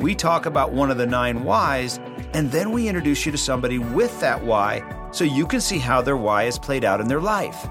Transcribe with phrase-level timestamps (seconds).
[0.00, 1.98] we talk about one of the nine whys,
[2.34, 6.02] and then we introduce you to somebody with that why so you can see how
[6.02, 7.66] their why is played out in their life.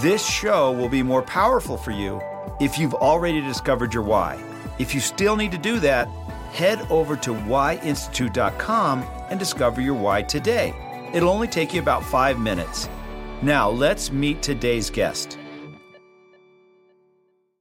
[0.00, 2.20] This show will be more powerful for you
[2.60, 4.42] if you've already discovered your why.
[4.78, 6.08] If you still need to do that,
[6.52, 10.74] head over to whyinstitute.com and discover your why today.
[11.12, 12.88] It'll only take you about five minutes.
[13.42, 15.38] Now, let's meet today's guest.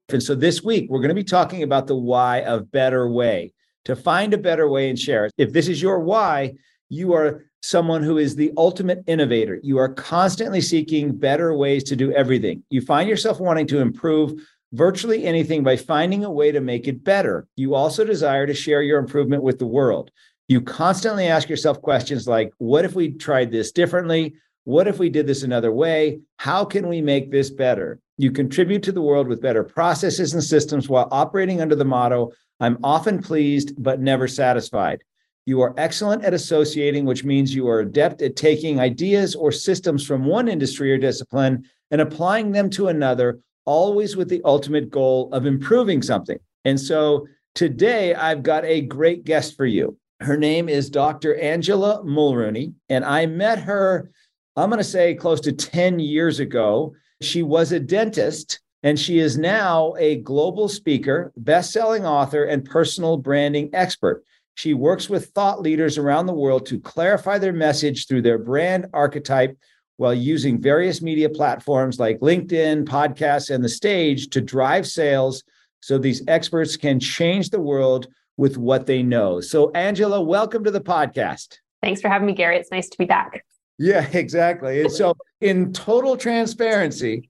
[0.09, 3.53] And so this week, we're going to be talking about the why of Better Way
[3.85, 5.33] to find a better way and share it.
[5.37, 6.53] If this is your why,
[6.89, 9.59] you are someone who is the ultimate innovator.
[9.63, 12.63] You are constantly seeking better ways to do everything.
[12.69, 14.41] You find yourself wanting to improve
[14.73, 17.47] virtually anything by finding a way to make it better.
[17.55, 20.11] You also desire to share your improvement with the world.
[20.47, 24.35] You constantly ask yourself questions like, what if we tried this differently?
[24.63, 26.21] What if we did this another way?
[26.37, 27.99] How can we make this better?
[28.17, 32.31] You contribute to the world with better processes and systems while operating under the motto,
[32.61, 35.03] I'm often pleased but never satisfied.
[35.47, 40.05] You are excellent at associating, which means you are adept at taking ideas or systems
[40.05, 45.29] from one industry or discipline and applying them to another, always with the ultimate goal
[45.33, 46.37] of improving something.
[46.63, 49.97] And so today I've got a great guest for you.
[50.19, 51.35] Her name is Dr.
[51.37, 54.11] Angela Mulrooney, and I met her,
[54.55, 56.93] I'm going to say close to 10 years ago.
[57.21, 63.17] She was a dentist and she is now a global speaker, best-selling author, and personal
[63.17, 64.23] branding expert.
[64.55, 68.87] She works with thought leaders around the world to clarify their message through their brand
[68.93, 69.57] archetype
[69.97, 75.43] while using various media platforms like LinkedIn, podcasts, and the stage to drive sales
[75.79, 78.07] so these experts can change the world
[78.37, 79.41] with what they know.
[79.41, 81.57] So, Angela, welcome to the podcast.
[81.83, 82.57] Thanks for having me, Gary.
[82.57, 83.45] It's nice to be back.
[83.77, 84.81] Yeah, exactly.
[84.81, 87.29] And so, in total transparency,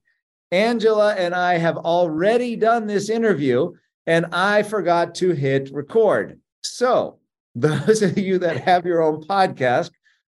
[0.52, 3.72] Angela and I have already done this interview
[4.06, 6.38] and I forgot to hit record.
[6.62, 7.18] So,
[7.54, 9.90] those of you that have your own podcast,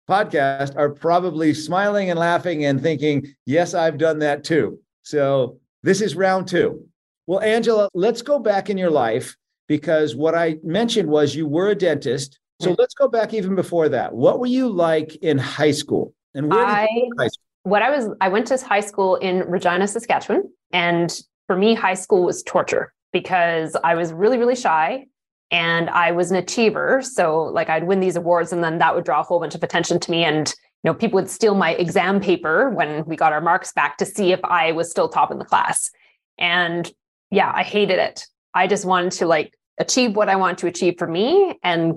[0.08, 6.00] podcast are probably smiling and laughing and thinking, "Yes, I've done that too." So, this
[6.00, 6.82] is round 2.
[7.26, 9.36] Well, Angela, let's go back in your life
[9.68, 12.38] because what I mentioned was you were a dentist.
[12.60, 12.78] So, mm.
[12.78, 14.14] let's go back even before that.
[14.14, 16.14] What were you like in high school?
[16.34, 16.88] And where I,
[17.18, 17.49] high school?
[17.62, 20.50] What I was, I went to high school in Regina, Saskatchewan.
[20.72, 21.16] And
[21.46, 25.06] for me, high school was torture because I was really, really shy
[25.50, 27.02] and I was an achiever.
[27.02, 29.62] So like I'd win these awards and then that would draw a whole bunch of
[29.62, 30.24] attention to me.
[30.24, 33.98] And, you know, people would steal my exam paper when we got our marks back
[33.98, 35.90] to see if I was still top in the class.
[36.38, 36.90] And
[37.30, 38.24] yeah, I hated it.
[38.54, 41.94] I just wanted to like achieve what I want to achieve for me and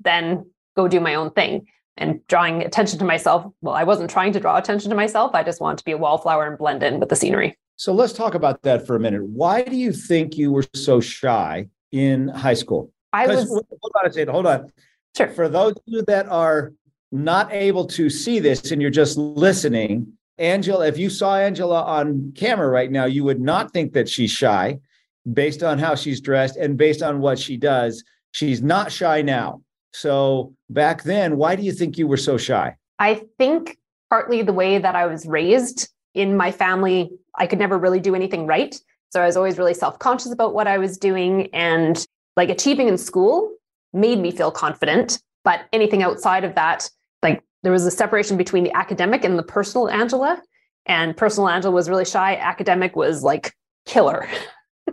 [0.00, 1.66] then go do my own thing
[1.96, 3.50] and drawing attention to myself.
[3.62, 5.34] Well, I wasn't trying to draw attention to myself.
[5.34, 7.56] I just wanted to be a wallflower and blend in with the scenery.
[7.76, 9.24] So let's talk about that for a minute.
[9.24, 12.90] Why do you think you were so shy in high school?
[13.12, 13.48] I was.
[13.48, 13.66] Hold
[13.98, 14.32] on a second.
[14.32, 14.72] Hold on.
[15.16, 15.28] Sure.
[15.28, 16.72] For those of you that are
[17.12, 22.32] not able to see this and you're just listening, Angela, if you saw Angela on
[22.34, 24.78] camera right now, you would not think that she's shy
[25.32, 28.04] based on how she's dressed and based on what she does.
[28.32, 29.62] She's not shy now.
[29.92, 32.76] So back then, why do you think you were so shy?
[32.98, 33.78] I think
[34.10, 38.14] partly the way that I was raised in my family, I could never really do
[38.14, 38.78] anything right.
[39.10, 41.48] So I was always really self conscious about what I was doing.
[41.54, 42.04] And
[42.36, 43.52] like achieving in school
[43.92, 45.20] made me feel confident.
[45.44, 46.90] But anything outside of that,
[47.22, 50.42] like there was a separation between the academic and the personal Angela.
[50.86, 52.36] And personal Angela was really shy.
[52.36, 53.54] Academic was like
[53.86, 54.28] killer.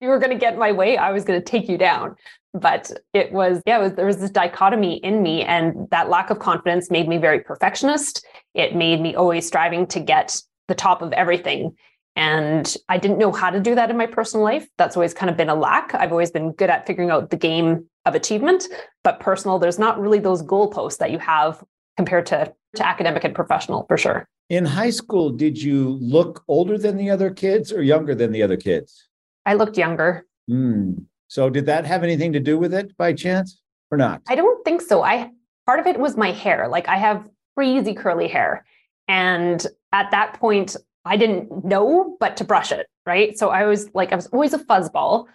[0.00, 2.16] you were going to get my way, I was going to take you down
[2.54, 6.30] but it was yeah it was, there was this dichotomy in me and that lack
[6.30, 8.24] of confidence made me very perfectionist.
[8.54, 11.74] It made me always striving to get the top of everything.
[12.16, 14.68] And i didn't know how to do that in my personal life.
[14.78, 15.94] That's always kind of been a lack.
[15.94, 18.68] I've always been good at figuring out the game of achievement
[19.02, 21.62] but personal there's not really those goalposts that you have
[21.96, 24.28] compared to, to academic and professional for sure.
[24.50, 28.42] In high school did you look older than the other kids or younger than the
[28.42, 29.08] other kids?
[29.46, 30.26] I looked younger.
[30.50, 31.04] Mm.
[31.34, 33.60] So did that have anything to do with it by chance
[33.90, 34.22] or not?
[34.28, 35.02] I don't think so.
[35.02, 35.32] I
[35.66, 36.68] part of it was my hair.
[36.68, 38.64] Like I have crazy curly hair.
[39.08, 43.36] And at that point, I didn't know but to brush it, right?
[43.36, 45.26] So I was like, I was always a fuzzball.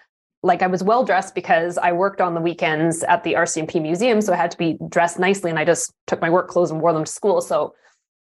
[0.42, 4.22] like I was well dressed because I worked on the weekends at the RCMP museum.
[4.22, 5.50] So I had to be dressed nicely.
[5.50, 7.42] And I just took my work clothes and wore them to school.
[7.42, 7.74] So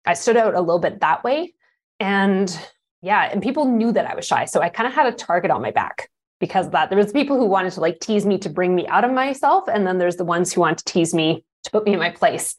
[0.07, 1.53] I stood out a little bit that way.
[2.01, 2.59] And
[3.03, 4.47] yeah, and people knew that I was shy.
[4.47, 6.09] So I kind of had a target on my back
[6.41, 6.91] because that.
[6.91, 9.65] There was people who wanted to like tease me to bring me out of myself.
[9.69, 12.11] And then there's the ones who want to tease me to put me in my
[12.11, 12.57] place.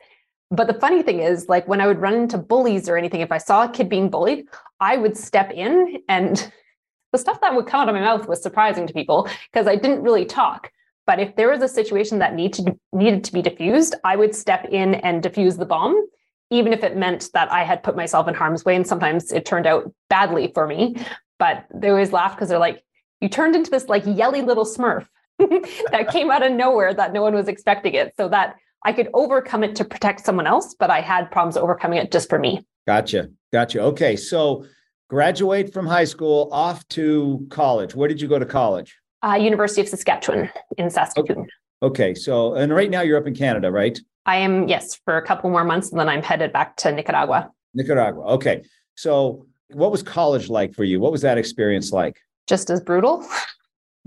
[0.49, 3.31] But the funny thing is, like when I would run into bullies or anything, if
[3.31, 4.45] I saw a kid being bullied,
[4.79, 6.51] I would step in and
[7.11, 9.75] the stuff that would come out of my mouth was surprising to people because I
[9.75, 10.71] didn't really talk.
[11.05, 14.35] But if there was a situation that needed to, needed to be diffused, I would
[14.35, 16.05] step in and diffuse the bomb,
[16.51, 18.75] even if it meant that I had put myself in harm's way.
[18.75, 20.97] And sometimes it turned out badly for me.
[21.39, 22.83] But they always laugh because they're like,
[23.21, 25.07] you turned into this like yelly little smurf
[25.39, 28.13] that came out of nowhere that no one was expecting it.
[28.17, 31.99] So that I could overcome it to protect someone else, but I had problems overcoming
[31.99, 32.65] it just for me.
[32.85, 33.29] Gotcha.
[33.51, 33.81] Gotcha.
[33.81, 34.15] Okay.
[34.15, 34.65] So
[35.09, 37.95] graduate from high school, off to college.
[37.95, 38.95] Where did you go to college?
[39.23, 41.47] Uh, University of Saskatchewan in Saskatoon.
[41.81, 42.11] Okay.
[42.11, 42.13] okay.
[42.15, 43.99] So, and right now you're up in Canada, right?
[44.25, 47.49] I am, yes, for a couple more months, and then I'm headed back to Nicaragua.
[47.73, 48.23] Nicaragua.
[48.33, 48.63] Okay.
[48.95, 50.99] So, what was college like for you?
[50.99, 52.17] What was that experience like?
[52.47, 53.27] Just as brutal.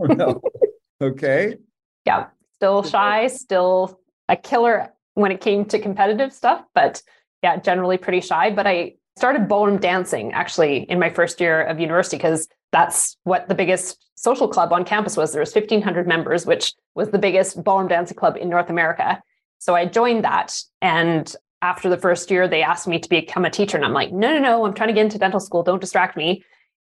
[0.01, 0.41] oh, no.
[1.01, 1.57] okay.
[2.07, 2.29] Yeah.
[2.55, 4.01] Still shy, still
[4.31, 7.03] a killer when it came to competitive stuff, but
[7.43, 8.51] yeah, generally pretty shy.
[8.51, 13.49] But I started ballroom dancing actually in my first year of university because that's what
[13.49, 15.33] the biggest social club on campus was.
[15.33, 19.23] There was 1,500 members, which was the biggest ballroom dancing club in North America.
[19.59, 20.59] So I joined that.
[20.81, 23.77] And after the first year, they asked me to become a teacher.
[23.77, 25.63] And I'm like, no, no, no, I'm trying to get into dental school.
[25.63, 26.43] Don't distract me.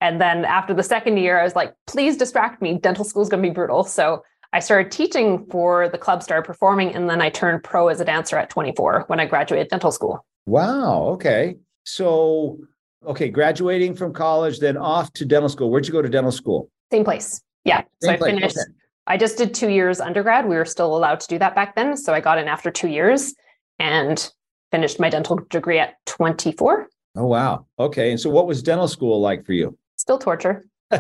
[0.02, 2.78] And then after the second year, I was like, please distract me.
[2.78, 3.84] Dental school is going to be brutal.
[3.84, 4.24] So
[4.54, 8.06] I started teaching for the club, started performing, and then I turned pro as a
[8.06, 10.26] dancer at 24 when I graduated dental school.
[10.46, 11.04] Wow.
[11.14, 11.58] Okay.
[11.84, 12.60] So,
[13.06, 15.70] okay, graduating from college, then off to dental school.
[15.70, 16.70] Where'd you go to dental school?
[16.92, 17.42] Same place.
[17.66, 17.82] Yeah.
[18.02, 18.34] Same so I place.
[18.36, 18.58] finished.
[18.58, 18.72] Okay.
[19.08, 20.48] I just did two years undergrad.
[20.48, 21.98] We were still allowed to do that back then.
[21.98, 23.34] So I got in after two years
[23.80, 24.32] and
[24.72, 26.88] finished my dental degree at 24.
[27.16, 27.66] Oh, wow.
[27.80, 28.12] Okay.
[28.12, 29.78] And so what was dental school like for you?
[30.08, 30.66] Still torture.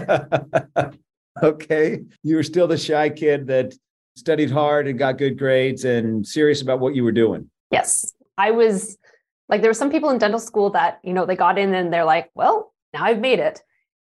[1.41, 1.99] okay.
[2.23, 3.73] You were still the shy kid that
[4.17, 7.49] studied hard and got good grades and serious about what you were doing.
[7.71, 8.13] Yes.
[8.37, 8.97] I was
[9.47, 11.93] like there were some people in dental school that, you know, they got in and
[11.93, 13.61] they're like, well, now I've made it.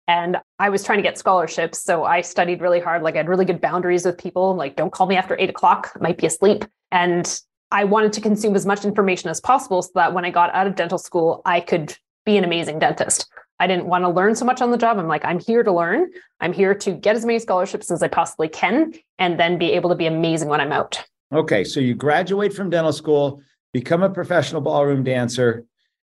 [0.08, 1.82] And I was trying to get scholarships.
[1.82, 3.02] So I studied really hard.
[3.02, 4.54] Like I had really good boundaries with people.
[4.54, 6.66] Like, don't call me after eight o'clock, I might be asleep.
[6.90, 7.40] And
[7.70, 10.66] I wanted to consume as much information as possible so that when I got out
[10.66, 11.96] of dental school, I could
[12.26, 13.26] be an amazing dentist.
[13.62, 14.98] I didn't want to learn so much on the job.
[14.98, 16.10] I'm like, I'm here to learn.
[16.40, 19.88] I'm here to get as many scholarships as I possibly can and then be able
[19.90, 21.00] to be amazing when I'm out.
[21.32, 21.62] Okay.
[21.62, 23.40] So you graduate from dental school
[23.72, 25.64] become a professional ballroom dancer,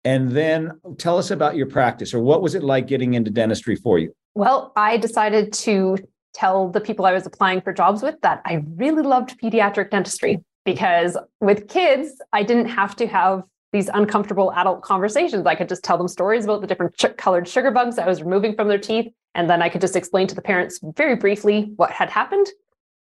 [0.04, 3.74] and then tell us about your practice or what was it like getting into dentistry
[3.74, 4.14] for you?
[4.34, 5.98] Well, I decided to
[6.32, 10.38] tell the people I was applying for jobs with that I really loved pediatric dentistry
[10.64, 15.46] because with kids, I didn't have to have these uncomfortable adult conversations.
[15.46, 18.22] I could just tell them stories about the different ch- colored sugar bugs I was
[18.22, 19.12] removing from their teeth.
[19.34, 22.48] And then I could just explain to the parents very briefly what had happened.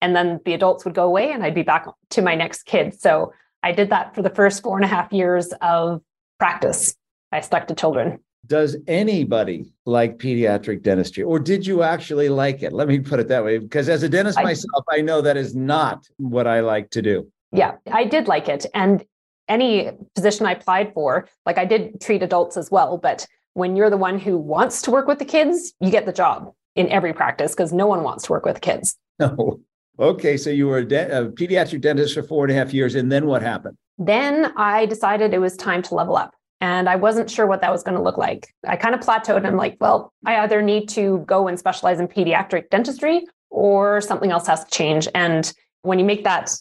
[0.02, 3.00] And then the adults would go away and I'd be back to my next kid.
[3.00, 6.02] So I did that for the first four and a half years of
[6.40, 6.96] practice.
[7.32, 8.20] I stuck to children.
[8.46, 12.74] Does anybody like pediatric dentistry, or did you actually like it?
[12.74, 15.38] Let me put it that way, because as a dentist I, myself, I know that
[15.38, 17.32] is not what I like to do.
[17.54, 18.66] Yeah, I did like it.
[18.74, 19.06] And
[19.48, 22.98] any position I applied for, like I did treat adults as well.
[22.98, 26.14] But when you're the one who wants to work with the kids, you get the
[26.14, 28.98] job in every practice because no one wants to work with kids.
[29.20, 29.60] No, oh,
[30.00, 32.96] Okay, so you were a, de- a, pediatric dentist for four and a half years,
[32.96, 33.78] and then what happened?
[34.00, 37.72] Then I decided it was time to level up, and I wasn't sure what that
[37.72, 38.52] was going to look like.
[38.68, 42.00] I kind of plateaued, and I'm like, well, I either need to go and specialize
[42.00, 45.08] in pediatric dentistry, or something else has to change.
[45.14, 46.52] And when you make that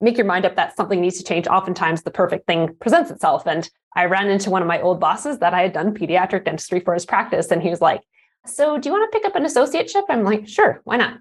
[0.00, 3.46] make your mind up that something needs to change, oftentimes the perfect thing presents itself.
[3.46, 6.80] And I ran into one of my old bosses that I had done pediatric dentistry
[6.80, 8.02] for his practice, and he was like,
[8.46, 10.04] so do you want to pick up an associateship?
[10.08, 11.18] I'm like, sure, why not?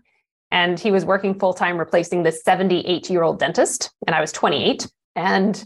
[0.51, 4.31] and he was working full time replacing this 78 year old dentist and i was
[4.31, 5.65] 28 and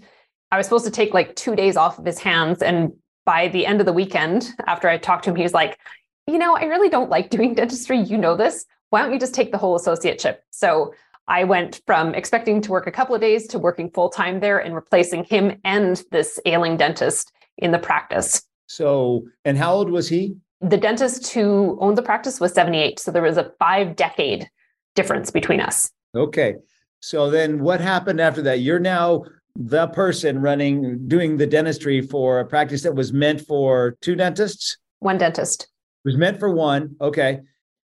[0.52, 2.94] i was supposed to take like two days off of his hands and
[3.26, 5.80] by the end of the weekend after i talked to him he was like
[6.28, 9.34] you know i really don't like doing dentistry you know this why don't you just
[9.34, 10.94] take the whole associateship so
[11.28, 14.60] i went from expecting to work a couple of days to working full time there
[14.60, 20.10] and replacing him and this ailing dentist in the practice so and how old was
[20.10, 24.50] he the dentist who owned the practice was 78 so there was a five decade
[24.96, 25.92] difference between us.
[26.16, 26.56] Okay.
[27.00, 28.60] So then what happened after that?
[28.60, 29.24] You're now
[29.56, 34.78] the person running, doing the dentistry for a practice that was meant for two dentists?
[35.00, 35.64] One dentist.
[35.64, 36.96] It was meant for one.
[37.02, 37.42] Okay.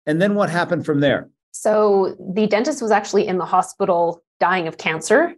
[0.07, 1.29] And then what happened from there?
[1.53, 5.35] So the dentist was actually in the hospital dying of cancer.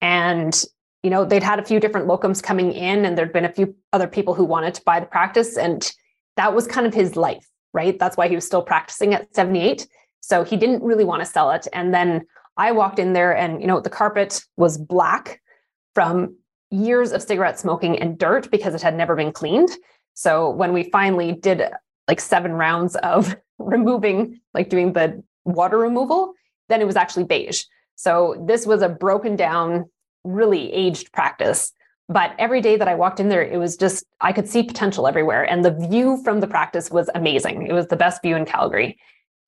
[0.00, 0.60] And,
[1.02, 3.74] you know, they'd had a few different locums coming in, and there'd been a few
[3.92, 5.56] other people who wanted to buy the practice.
[5.56, 5.90] And
[6.36, 7.98] that was kind of his life, right?
[7.98, 9.86] That's why he was still practicing at 78.
[10.20, 11.66] So he didn't really want to sell it.
[11.72, 12.26] And then
[12.56, 15.40] I walked in there, and, you know, the carpet was black
[15.94, 16.36] from
[16.70, 19.70] years of cigarette smoking and dirt because it had never been cleaned.
[20.14, 21.62] So when we finally did
[22.08, 26.34] like seven rounds of removing, like doing the water removal,
[26.68, 27.64] then it was actually beige.
[27.96, 29.90] So this was a broken down,
[30.24, 31.72] really aged practice.
[32.08, 35.06] But every day that I walked in there, it was just, I could see potential
[35.06, 35.48] everywhere.
[35.48, 37.66] And the view from the practice was amazing.
[37.66, 38.98] It was the best view in Calgary.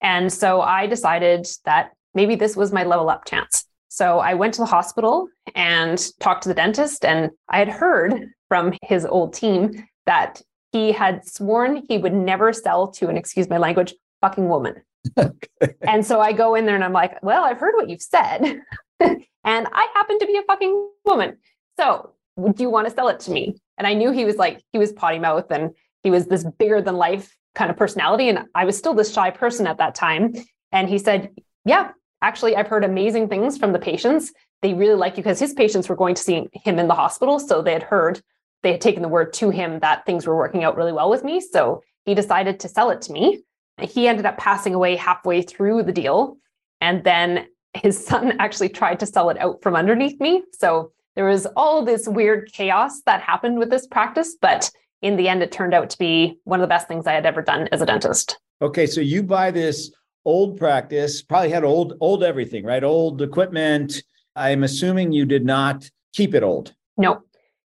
[0.01, 3.65] And so I decided that maybe this was my level up chance.
[3.89, 7.05] So I went to the hospital and talked to the dentist.
[7.05, 12.51] And I had heard from his old team that he had sworn he would never
[12.51, 14.81] sell to an, excuse my language, fucking woman.
[15.17, 15.75] okay.
[15.81, 18.41] And so I go in there and I'm like, well, I've heard what you've said.
[18.99, 21.37] and I happen to be a fucking woman.
[21.77, 23.55] So do you want to sell it to me?
[23.77, 25.71] And I knew he was like, he was potty mouth and
[26.03, 28.29] he was this bigger than life kind of personality.
[28.29, 30.33] And I was still this shy person at that time.
[30.71, 31.31] And he said,
[31.65, 34.31] yeah, actually, I've heard amazing things from the patients.
[34.61, 37.39] They really like you because his patients were going to see him in the hospital.
[37.39, 38.21] So they had heard,
[38.63, 41.23] they had taken the word to him that things were working out really well with
[41.23, 41.39] me.
[41.39, 43.43] So he decided to sell it to me.
[43.81, 46.37] He ended up passing away halfway through the deal.
[46.81, 50.43] And then his son actually tried to sell it out from underneath me.
[50.53, 54.35] So there was all this weird chaos that happened with this practice.
[54.39, 54.69] But
[55.01, 57.25] in the end, it turned out to be one of the best things I had
[57.25, 58.37] ever done as a dentist.
[58.61, 58.87] Okay.
[58.87, 59.91] So you buy this
[60.25, 62.83] old practice, probably had old, old everything, right?
[62.83, 64.01] Old equipment.
[64.35, 66.73] I'm assuming you did not keep it old.
[66.97, 67.23] No.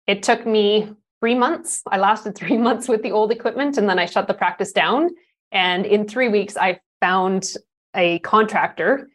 [0.07, 1.81] It took me three months.
[1.87, 5.09] I lasted three months with the old equipment and then I shut the practice down
[5.51, 7.53] and in three weeks, I found
[7.95, 9.09] a contractor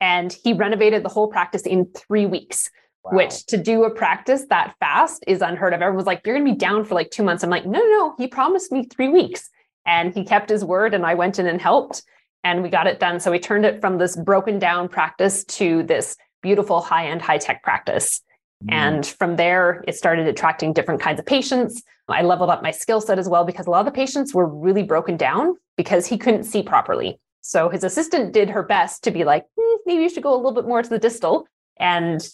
[0.00, 2.70] and he renovated the whole practice in three weeks.
[3.04, 3.16] Wow.
[3.16, 5.82] Which to do a practice that fast is unheard of.
[5.82, 7.42] Everyone was like, You're gonna be down for like two months.
[7.42, 8.14] I'm like, No, no, no.
[8.16, 9.48] He promised me three weeks.
[9.84, 10.94] And he kept his word.
[10.94, 12.04] And I went in and helped
[12.44, 13.20] and we got it done.
[13.20, 17.38] So we turned it from this broken down practice to this beautiful high end, high
[17.38, 18.20] tech practice.
[18.66, 18.72] Mm.
[18.72, 21.82] And from there, it started attracting different kinds of patients.
[22.08, 24.46] I leveled up my skill set as well because a lot of the patients were
[24.46, 27.18] really broken down because he couldn't see properly.
[27.40, 30.36] So his assistant did her best to be like, mm, maybe you should go a
[30.36, 31.46] little bit more to the distal.
[31.78, 32.26] And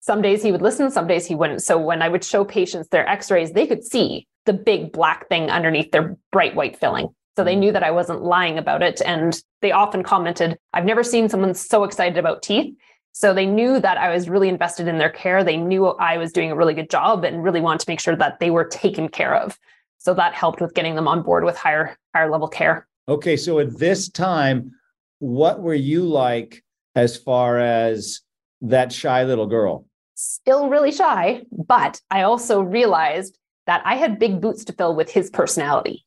[0.00, 1.62] some days he would listen, some days he wouldn't.
[1.62, 5.28] So when I would show patients their x rays, they could see the big black
[5.28, 7.08] thing underneath their bright white filling.
[7.36, 7.60] So they mm.
[7.60, 9.02] knew that I wasn't lying about it.
[9.04, 12.74] And they often commented, I've never seen someone so excited about teeth.
[13.16, 15.44] So they knew that I was really invested in their care.
[15.44, 18.16] They knew I was doing a really good job and really wanted to make sure
[18.16, 19.56] that they were taken care of.
[19.98, 22.88] So that helped with getting them on board with higher higher level care.
[23.08, 24.72] Okay, so at this time,
[25.20, 26.64] what were you like
[26.96, 28.20] as far as
[28.62, 29.86] that shy little girl?
[30.16, 35.08] Still really shy, but I also realized that I had big boots to fill with
[35.08, 36.04] his personality.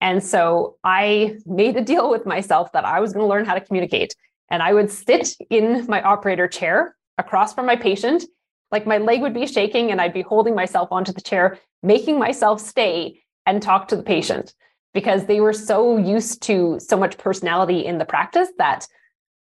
[0.00, 3.54] And so I made a deal with myself that I was going to learn how
[3.54, 4.16] to communicate.
[4.50, 8.24] And I would sit in my operator chair across from my patient.
[8.70, 12.18] Like my leg would be shaking, and I'd be holding myself onto the chair, making
[12.18, 14.52] myself stay and talk to the patient
[14.92, 18.88] because they were so used to so much personality in the practice that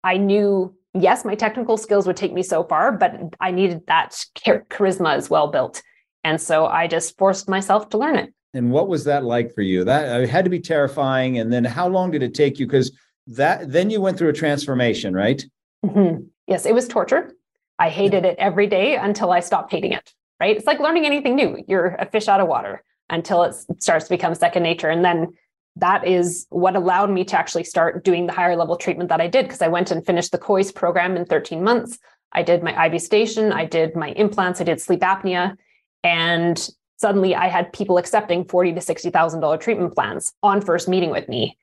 [0.03, 4.25] I knew, yes, my technical skills would take me so far, but I needed that
[4.37, 5.83] charisma as well built.
[6.25, 8.33] And so I just forced myself to learn it.
[8.55, 9.85] And what was that like for you?
[9.85, 11.39] That uh, it had to be terrifying.
[11.39, 12.67] And then how long did it take you?
[12.67, 15.45] Because that then you went through a transformation, right?
[15.85, 16.25] Mm-hmm.
[16.47, 17.33] Yes, it was torture.
[17.79, 20.13] I hated it every day until I stopped hating it.
[20.41, 20.57] Right?
[20.57, 21.63] It's like learning anything new.
[21.69, 25.33] You're a fish out of water until it starts to become second nature, and then
[25.77, 29.29] that is what allowed me to actually start doing the higher level treatment that I
[29.29, 31.99] did because I went and finished the Kois program in 13 months.
[32.33, 35.57] I did my IV sedation, I did my implants, I did sleep apnea,
[36.03, 40.89] and suddenly I had people accepting forty to sixty thousand dollar treatment plans on first
[40.89, 41.59] meeting with me.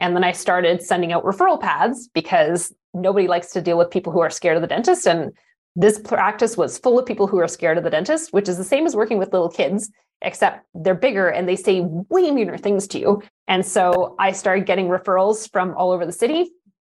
[0.00, 4.12] And then I started sending out referral pads because nobody likes to deal with people
[4.12, 5.06] who are scared of the dentist.
[5.06, 5.32] And
[5.76, 8.64] this practice was full of people who are scared of the dentist, which is the
[8.64, 9.90] same as working with little kids,
[10.22, 13.22] except they're bigger and they say way meaner things to you.
[13.48, 16.50] And so I started getting referrals from all over the city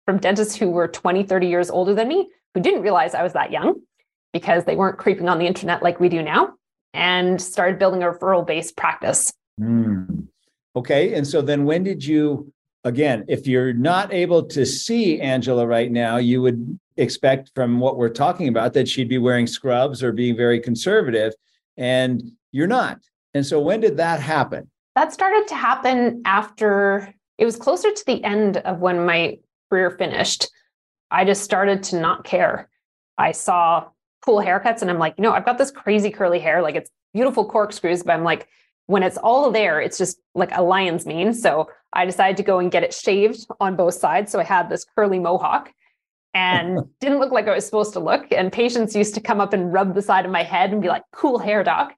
[0.05, 3.33] from dentists who were 20, 30 years older than me, who didn't realize I was
[3.33, 3.81] that young
[4.33, 6.53] because they weren't creeping on the internet like we do now,
[6.93, 9.33] and started building a referral based practice.
[9.59, 10.27] Mm.
[10.75, 11.13] Okay.
[11.13, 12.51] And so then when did you
[12.85, 17.97] again, if you're not able to see Angela right now, you would expect from what
[17.97, 21.33] we're talking about that she'd be wearing scrubs or being very conservative,
[21.75, 22.99] and you're not.
[23.33, 24.69] And so, when did that happen?
[24.95, 29.39] That started to happen after it was closer to the end of when my
[29.69, 30.49] career finished.
[31.11, 32.69] I just started to not care.
[33.17, 33.87] I saw
[34.21, 36.61] cool haircuts and I'm like, you know, I've got this crazy curly hair.
[36.61, 38.47] Like it's beautiful corkscrews, but I'm like,
[38.87, 41.33] when it's all there, it's just like a lion's mane.
[41.33, 44.31] So I decided to go and get it shaved on both sides.
[44.31, 45.71] So I had this curly mohawk
[46.33, 48.27] and didn't look like I was supposed to look.
[48.31, 50.87] And patients used to come up and rub the side of my head and be
[50.87, 51.95] like, cool hair, doc.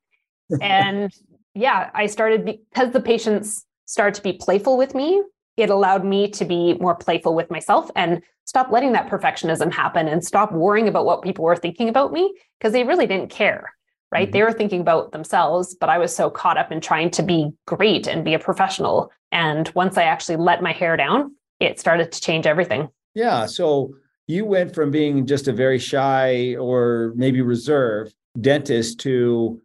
[0.62, 1.12] And
[1.54, 5.22] yeah, I started because the patients started to be playful with me.
[5.58, 10.08] It allowed me to be more playful with myself and stop letting that perfectionism happen
[10.08, 13.74] and stop worrying about what people were thinking about me because they really didn't care
[14.12, 14.28] right?
[14.28, 14.32] Mm-hmm.
[14.32, 17.52] They were thinking about themselves, but I was so caught up in trying to be
[17.66, 19.12] great and be a professional.
[19.32, 22.90] And once I actually let my hair down, it started to change everything.
[23.16, 23.46] Yeah.
[23.46, 23.94] So
[24.28, 29.60] you went from being just a very shy or maybe reserved dentist to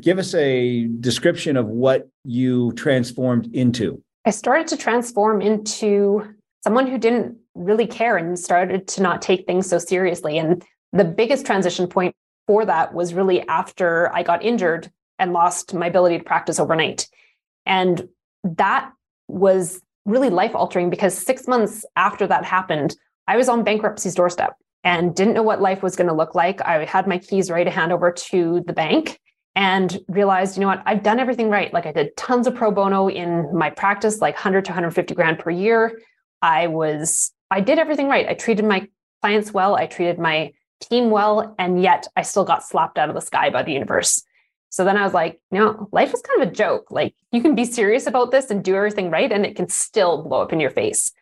[0.00, 4.02] give us a description of what you transformed into.
[4.24, 9.46] I started to transform into someone who didn't really care and started to not take
[9.46, 10.38] things so seriously.
[10.38, 12.14] And the biggest transition point
[12.46, 17.08] for that was really after I got injured and lost my ability to practice overnight.
[17.66, 18.08] And
[18.44, 18.90] that
[19.28, 22.94] was really life altering because six months after that happened,
[23.26, 26.60] I was on bankruptcy's doorstep and didn't know what life was going to look like.
[26.60, 29.18] I had my keys ready to hand over to the bank
[29.56, 31.72] and realized, you know what, I've done everything right.
[31.72, 35.38] Like I did tons of pro bono in my practice, like 100 to 150 grand
[35.38, 36.00] per year.
[36.42, 38.28] I was, I did everything right.
[38.28, 38.88] I treated my
[39.22, 39.74] clients well.
[39.74, 43.50] I treated my team well, and yet I still got slapped out of the sky
[43.50, 44.22] by the universe.
[44.70, 46.90] So then I was like, no, life is kind of a joke.
[46.90, 50.22] Like you can be serious about this and do everything right, and it can still
[50.22, 51.12] blow up in your face.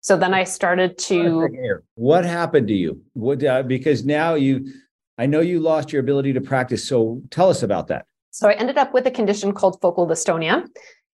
[0.00, 1.48] So then I started to.
[1.94, 3.02] What happened to you?
[3.14, 4.72] What uh, because now you,
[5.18, 6.86] I know you lost your ability to practice.
[6.86, 8.06] So tell us about that.
[8.30, 10.66] So I ended up with a condition called focal dystonia,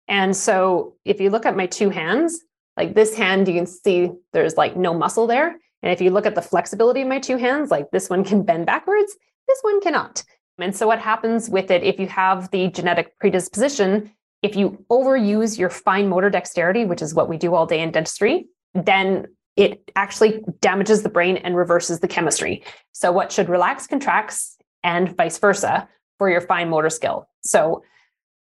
[0.08, 2.40] and so if you look at my two hands,
[2.76, 6.26] like this hand, you can see there's like no muscle there, and if you look
[6.26, 9.16] at the flexibility of my two hands, like this one can bend backwards,
[9.48, 10.22] this one cannot.
[10.58, 15.58] And so, what happens with it if you have the genetic predisposition, if you overuse
[15.58, 19.90] your fine motor dexterity, which is what we do all day in dentistry, then it
[19.96, 22.62] actually damages the brain and reverses the chemistry.
[22.92, 27.28] So, what should relax contracts and vice versa for your fine motor skill.
[27.42, 27.82] So,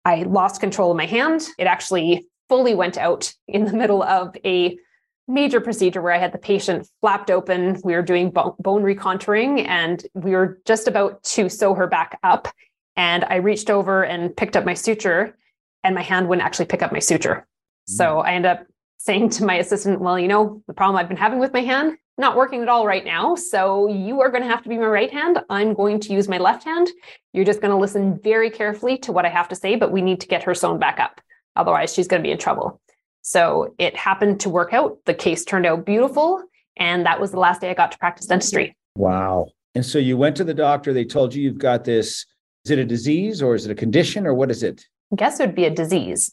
[0.06, 1.48] I lost control of my hand.
[1.58, 4.78] It actually fully went out in the middle of a
[5.28, 7.80] major procedure where I had the patient flapped open.
[7.84, 12.20] We were doing bone, bone recontouring and we were just about to sew her back
[12.24, 12.48] up.
[12.96, 15.36] And I reached over and picked up my suture,
[15.84, 17.36] and my hand wouldn't actually pick up my suture.
[17.36, 17.94] Mm-hmm.
[17.94, 18.68] So I ended up
[19.00, 21.98] saying to my assistant, Well, you know, the problem I've been having with my hand,
[22.18, 23.36] not working at all right now.
[23.36, 25.40] So you are going to have to be my right hand.
[25.50, 26.90] I'm going to use my left hand.
[27.34, 30.02] You're just going to listen very carefully to what I have to say, but we
[30.02, 31.20] need to get her sewn back up.
[31.56, 32.80] Otherwise, she's going to be in trouble.
[33.24, 35.00] So it happened to work out.
[35.06, 36.44] The case turned out beautiful.
[36.78, 38.78] And that was the last day I got to practice dentistry.
[38.96, 39.48] Wow.
[39.76, 42.26] And so you went to the doctor, they told you you've got this.
[42.66, 44.86] Is it a disease or is it a condition or what is it?
[45.12, 46.32] I guess it would be a disease.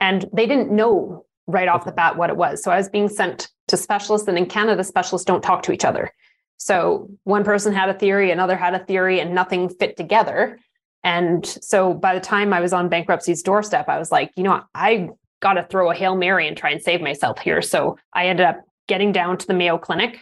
[0.00, 2.62] And they didn't know right off the bat what it was.
[2.62, 5.84] So I was being sent to specialists, and in Canada, specialists don't talk to each
[5.84, 6.10] other.
[6.56, 10.58] So one person had a theory, another had a theory, and nothing fit together.
[11.04, 14.62] And so by the time I was on bankruptcy's doorstep, I was like, you know,
[14.74, 15.08] I
[15.40, 17.62] got to throw a Hail Mary and try and save myself here.
[17.62, 20.18] So I ended up getting down to the Mayo Clinic.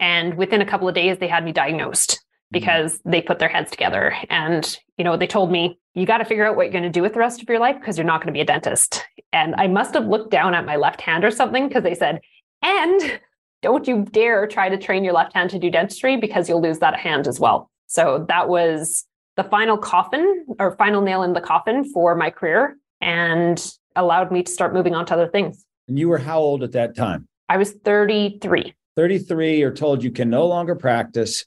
[0.00, 2.52] And within a couple of days, they had me diagnosed mm-hmm.
[2.52, 4.14] because they put their heads together.
[4.30, 6.90] And, you know, they told me, you got to figure out what you're going to
[6.90, 9.04] do with the rest of your life because you're not going to be a dentist.
[9.32, 12.20] And I must have looked down at my left hand or something because they said,
[12.62, 13.20] and
[13.62, 16.78] don't you dare try to train your left hand to do dentistry because you'll lose
[16.78, 17.70] that hand as well.
[17.86, 19.04] So that was
[19.36, 22.76] the final coffin or final nail in the coffin for my career.
[23.00, 23.64] And
[23.98, 25.64] allowed me to start moving on to other things.
[25.88, 27.28] And you were how old at that time?
[27.48, 28.74] I was 33.
[28.96, 31.44] 33, you're told you can no longer practice.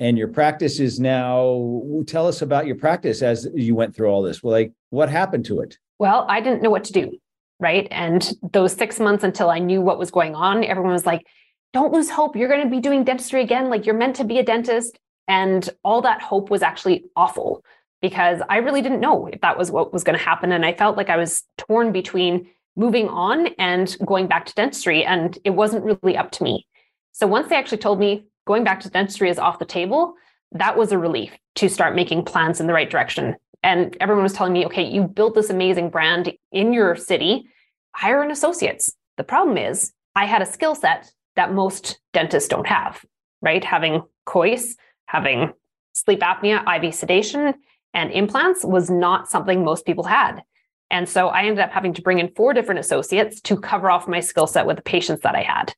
[0.00, 4.22] And your practice is now, tell us about your practice as you went through all
[4.22, 4.42] this.
[4.42, 5.76] Well, like, what happened to it?
[5.98, 7.18] Well, I didn't know what to do.
[7.60, 7.88] Right.
[7.90, 11.26] And those six months until I knew what was going on, everyone was like,
[11.72, 12.36] don't lose hope.
[12.36, 13.68] You're going to be doing dentistry again.
[13.68, 14.98] Like, you're meant to be a dentist.
[15.26, 17.64] And all that hope was actually awful
[18.00, 20.52] because I really didn't know if that was what was going to happen.
[20.52, 25.04] And I felt like I was torn between moving on and going back to dentistry.
[25.04, 26.66] And it wasn't really up to me.
[27.12, 30.14] So once they actually told me going back to dentistry is off the table,
[30.52, 33.36] that was a relief to start making plans in the right direction.
[33.62, 37.48] And everyone was telling me, okay, you built this amazing brand in your city,
[37.94, 38.94] hire an associates.
[39.16, 43.04] The problem is, I had a skill set that most dentists don't have,
[43.42, 43.64] right?
[43.64, 44.74] Having Kois,
[45.06, 45.52] having
[45.92, 47.54] sleep apnea, IV sedation,
[47.94, 50.42] and implants was not something most people had.
[50.90, 54.08] And so I ended up having to bring in four different associates to cover off
[54.08, 55.74] my skill set with the patients that I had.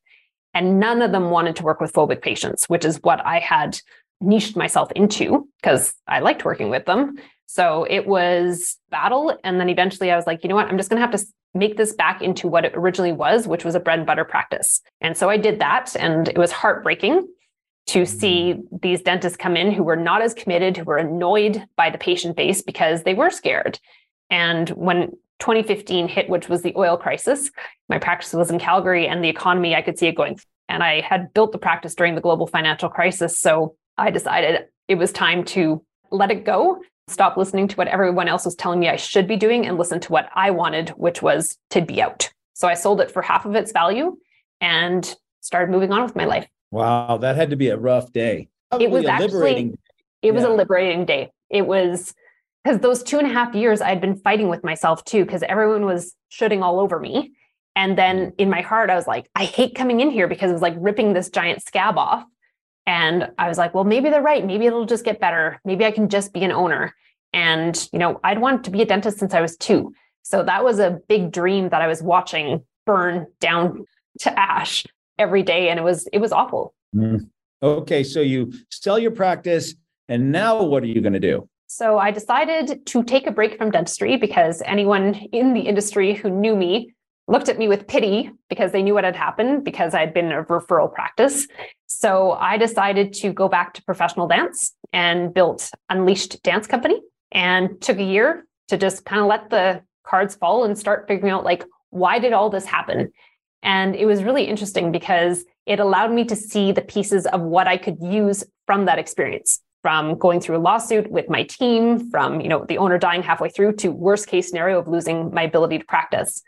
[0.53, 3.79] And none of them wanted to work with phobic patients, which is what I had
[4.19, 7.17] niched myself into because I liked working with them.
[7.47, 9.37] So it was battle.
[9.43, 10.67] And then eventually I was like, you know what?
[10.67, 13.65] I'm just going to have to make this back into what it originally was, which
[13.65, 14.81] was a bread and butter practice.
[15.01, 15.95] And so I did that.
[15.97, 17.27] And it was heartbreaking
[17.91, 21.89] to see these dentists come in who were not as committed, who were annoyed by
[21.89, 23.79] the patient base because they were scared.
[24.29, 27.51] And when 2015 hit, which was the oil crisis.
[27.89, 30.39] My practice was in Calgary and the economy, I could see it going.
[30.69, 33.39] And I had built the practice during the global financial crisis.
[33.39, 38.27] So I decided it was time to let it go, stop listening to what everyone
[38.27, 41.21] else was telling me I should be doing, and listen to what I wanted, which
[41.21, 42.31] was to be out.
[42.53, 44.17] So I sold it for half of its value
[44.61, 46.47] and started moving on with my life.
[46.71, 48.49] Wow, that had to be a rough day.
[48.69, 49.77] Probably it was actually,
[50.21, 50.49] it was yeah.
[50.49, 51.31] a liberating day.
[51.49, 52.13] It was
[52.63, 55.85] because those two and a half years I'd been fighting with myself too, because everyone
[55.85, 57.33] was shooting all over me.
[57.75, 58.35] And then mm-hmm.
[58.37, 60.75] in my heart, I was like, I hate coming in here because it was like
[60.77, 62.23] ripping this giant scab off.
[62.87, 64.45] And I was like, well, maybe they're right.
[64.45, 65.59] Maybe it'll just get better.
[65.65, 66.95] Maybe I can just be an owner.
[67.33, 69.93] And, you know, I'd wanted to be a dentist since I was two.
[70.23, 73.85] So that was a big dream that I was watching burn down
[74.19, 74.85] to ash
[75.21, 75.69] every day.
[75.69, 76.73] And it was, it was awful.
[76.95, 77.29] Mm.
[77.63, 78.03] Okay.
[78.03, 79.75] So you sell your practice.
[80.09, 81.47] And now what are you going to do?
[81.67, 86.29] So I decided to take a break from dentistry because anyone in the industry who
[86.29, 86.93] knew me
[87.29, 90.43] looked at me with pity because they knew what had happened because I'd been a
[90.43, 91.47] referral practice.
[91.87, 96.99] So I decided to go back to professional dance and built Unleashed Dance Company
[97.31, 101.31] and took a year to just kind of let the cards fall and start figuring
[101.31, 103.11] out like why did all this happen?
[103.63, 107.67] And it was really interesting because it allowed me to see the pieces of what
[107.67, 112.39] I could use from that experience from going through a lawsuit with my team, from
[112.39, 115.79] you know the owner dying halfway through to worst case scenario of losing my ability
[115.79, 116.41] to practice.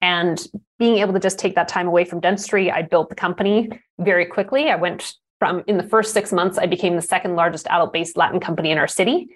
[0.00, 0.44] And
[0.78, 3.70] being able to just take that time away from dentistry, I built the company
[4.00, 4.68] very quickly.
[4.68, 8.16] I went from in the first six months, I became the second largest adult based
[8.16, 9.28] Latin company in our city.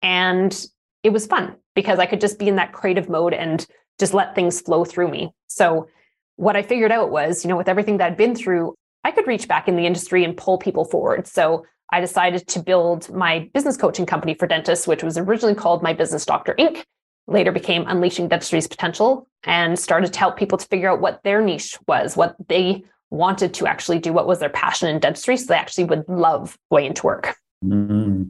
[0.00, 0.66] And
[1.02, 3.66] it was fun because I could just be in that creative mode and
[3.98, 5.32] just let things flow through me.
[5.48, 5.88] So,
[6.36, 9.26] what I figured out was, you know, with everything that I'd been through, I could
[9.26, 11.26] reach back in the industry and pull people forward.
[11.26, 15.82] So, I decided to build my business coaching company for dentists, which was originally called
[15.82, 16.84] My Business Doctor Inc.,
[17.26, 21.42] later became Unleashing Dentistry's Potential, and started to help people to figure out what their
[21.42, 25.46] niche was, what they wanted to actually do, what was their passion in dentistry, so
[25.46, 27.36] they actually would love going into work.
[27.62, 28.22] Mm-hmm.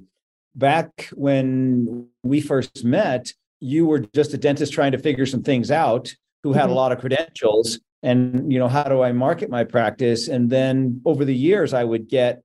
[0.56, 5.70] Back when we first met, you were just a dentist trying to figure some things
[5.70, 6.12] out
[6.42, 6.72] who had mm-hmm.
[6.72, 11.00] a lot of credentials and you know how do i market my practice and then
[11.04, 12.42] over the years i would get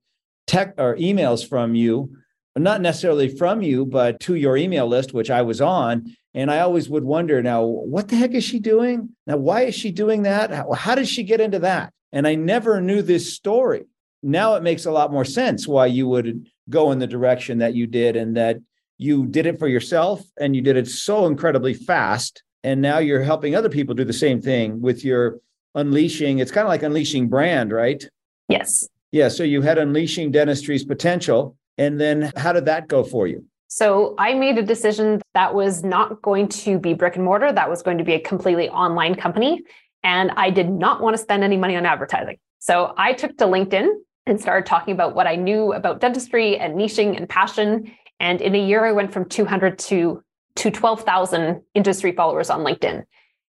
[0.47, 2.17] tech or emails from you,
[2.57, 6.15] not necessarily from you, but to your email list, which I was on.
[6.33, 9.09] And I always would wonder now, what the heck is she doing?
[9.27, 10.51] Now, why is she doing that?
[10.51, 11.93] How, how did she get into that?
[12.11, 13.85] And I never knew this story.
[14.23, 17.75] Now it makes a lot more sense why you would go in the direction that
[17.75, 18.57] you did and that
[18.97, 22.43] you did it for yourself and you did it so incredibly fast.
[22.63, 25.39] And now you're helping other people do the same thing with your
[25.75, 26.39] unleashing.
[26.39, 28.03] It's kind of like unleashing brand, right?
[28.49, 28.87] Yes.
[29.11, 29.27] Yeah.
[29.29, 31.55] So you had Unleashing Dentistry's Potential.
[31.77, 33.45] And then how did that go for you?
[33.67, 37.69] So I made a decision that was not going to be brick and mortar, that
[37.69, 39.61] was going to be a completely online company.
[40.03, 42.37] And I did not want to spend any money on advertising.
[42.59, 43.87] So I took to LinkedIn
[44.25, 47.91] and started talking about what I knew about dentistry and niching and passion.
[48.19, 50.23] And in a year, I went from 200 to,
[50.55, 53.03] to 12,000 industry followers on LinkedIn.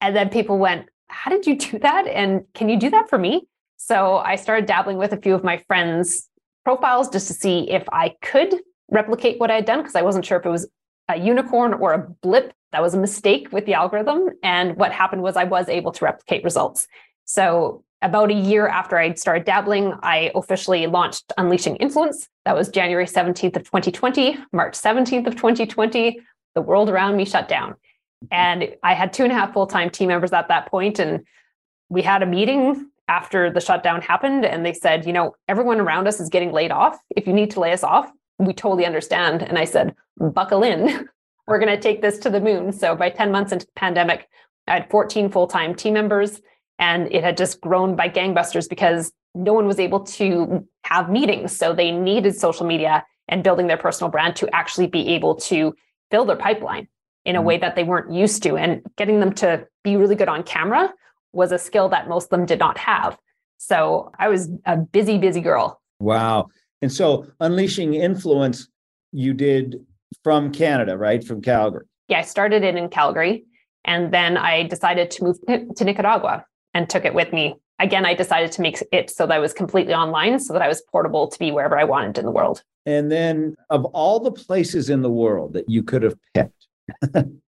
[0.02, 2.08] And then people went, How did you do that?
[2.08, 3.48] And can you do that for me?
[3.78, 6.30] So I started dabbling with a few of my friends'
[6.64, 8.56] profiles just to see if I could
[8.90, 10.68] replicate what I had done because I wasn't sure if it was
[11.08, 12.54] a unicorn or a blip.
[12.72, 14.30] That was a mistake with the algorithm.
[14.44, 16.88] And what happened was I was able to replicate results.
[17.26, 22.30] So about a year after I started dabbling, I officially launched Unleashing Influence.
[22.46, 26.20] That was January 17th of 2020, March 17th of 2020.
[26.56, 27.76] The world around me shut down.
[28.32, 31.26] And I had two and a half full-time team members at that point, And
[31.90, 36.08] we had a meeting after the shutdown happened and they said, you know, everyone around
[36.08, 36.98] us is getting laid off.
[37.16, 39.42] If you need to lay us off, we totally understand.
[39.42, 41.08] And I said, buckle in.
[41.48, 42.72] We're going to take this to the moon.
[42.72, 44.30] So by 10 months into the pandemic,
[44.68, 46.42] I had 14 full time team members
[46.78, 51.58] and it had just grown by gangbusters because no one was able to have meetings.
[51.58, 55.76] So they needed social media and building their personal brand to actually be able to
[56.12, 56.88] build their pipeline
[57.30, 57.48] in a mm-hmm.
[57.48, 60.92] way that they weren't used to and getting them to be really good on camera
[61.32, 63.20] was a skill that most of them did not have.
[63.58, 65.80] So I was a busy, busy girl.
[66.00, 66.48] Wow.
[66.82, 68.68] And so unleashing influence,
[69.12, 69.86] you did
[70.24, 71.24] from Canada, right?
[71.24, 71.86] From Calgary.
[72.08, 73.46] Yeah, I started it in Calgary.
[73.86, 75.38] And then I decided to move
[75.76, 79.34] to Nicaragua and took it with me again, I decided to make it so that
[79.34, 82.26] I was completely online so that I was portable to be wherever I wanted in
[82.26, 82.64] the world.
[82.86, 86.59] And then, of all the places in the world that you could have picked,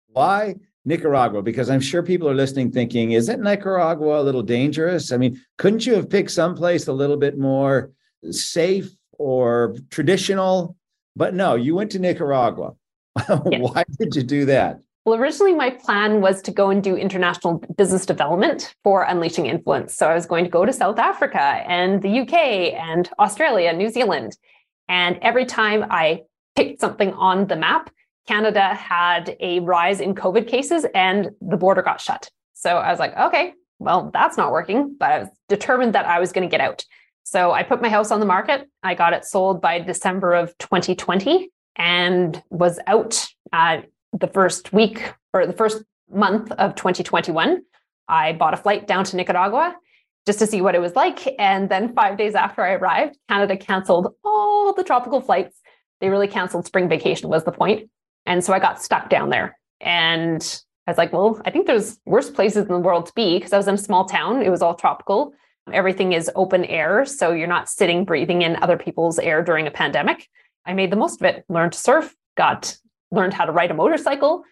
[0.09, 1.43] why Nicaragua?
[1.43, 5.13] Because I'm sure people are listening thinking, isn't Nicaragua a little dangerous?
[5.13, 7.91] I mean, couldn't you have picked someplace a little bit more
[8.31, 10.77] safe or traditional?
[11.17, 12.75] But no, you went to Nicaragua.
[13.27, 14.81] Why did you do that?
[15.07, 19.97] Well, originally my plan was to go and do international business development for Unleashing Influence.
[19.97, 22.35] So I was going to go to South Africa and the UK
[22.75, 24.37] and Australia, New Zealand.
[24.89, 26.23] And every time I
[26.57, 27.91] picked something on the map,
[28.27, 32.31] Canada had a rise in COVID cases and the border got shut.
[32.55, 36.19] So I was like, okay, well, that's not working, but I was determined that I
[36.19, 36.85] was going to get out.
[37.23, 38.69] So I put my house on the market.
[38.83, 45.13] I got it sold by December of 2020 and was out uh, the first week
[45.33, 47.63] or the first month of 2021,
[48.09, 49.77] I bought a flight down to Nicaragua
[50.25, 51.35] just to see what it was like.
[51.39, 55.61] And then five days after I arrived, Canada canceled all the tropical flights.
[56.01, 57.91] They really canceled spring vacation, was the point.
[58.27, 59.59] And so I got stuck down there.
[59.81, 60.43] And
[60.87, 63.53] I was like, well, I think there's worse places in the world to be because
[63.53, 64.43] I was in a small town.
[64.43, 65.33] It was all tropical.
[65.73, 67.05] Everything is open air.
[67.05, 70.29] So you're not sitting breathing in other people's air during a pandemic.
[70.65, 72.77] I made the most of it, learned to surf, got
[73.11, 74.45] learned how to ride a motorcycle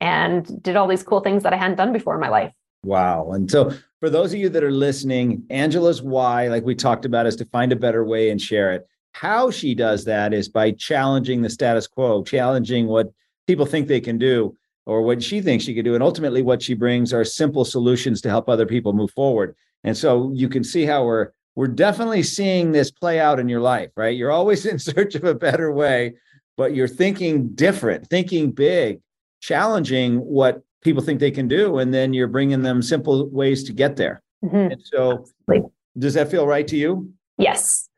[0.00, 2.52] and did all these cool things that I hadn't done before in my life.
[2.82, 3.30] Wow.
[3.32, 7.26] And so for those of you that are listening, Angela's why, like we talked about,
[7.26, 8.86] is to find a better way and share it.
[9.20, 13.12] How she does that is by challenging the status quo, challenging what
[13.46, 15.94] people think they can do or what she thinks she can do.
[15.94, 19.56] And ultimately, what she brings are simple solutions to help other people move forward.
[19.84, 23.60] And so you can see how we're we're definitely seeing this play out in your
[23.60, 24.16] life, right?
[24.16, 26.14] You're always in search of a better way
[26.56, 29.00] but you're thinking different, thinking big,
[29.40, 33.72] challenging what people think they can do, and then you're bringing them simple ways to
[33.72, 34.22] get there.
[34.44, 34.72] Mm-hmm.
[34.72, 35.70] And so, Absolutely.
[35.98, 37.12] does that feel right to you?
[37.38, 37.88] Yes.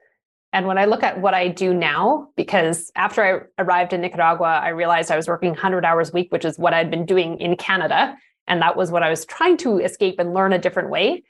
[0.52, 4.61] And when I look at what I do now, because after I arrived in Nicaragua,
[4.62, 7.38] I realized I was working 100 hours a week, which is what I'd been doing
[7.38, 8.16] in Canada.
[8.46, 11.22] And that was what I was trying to escape and learn a different way.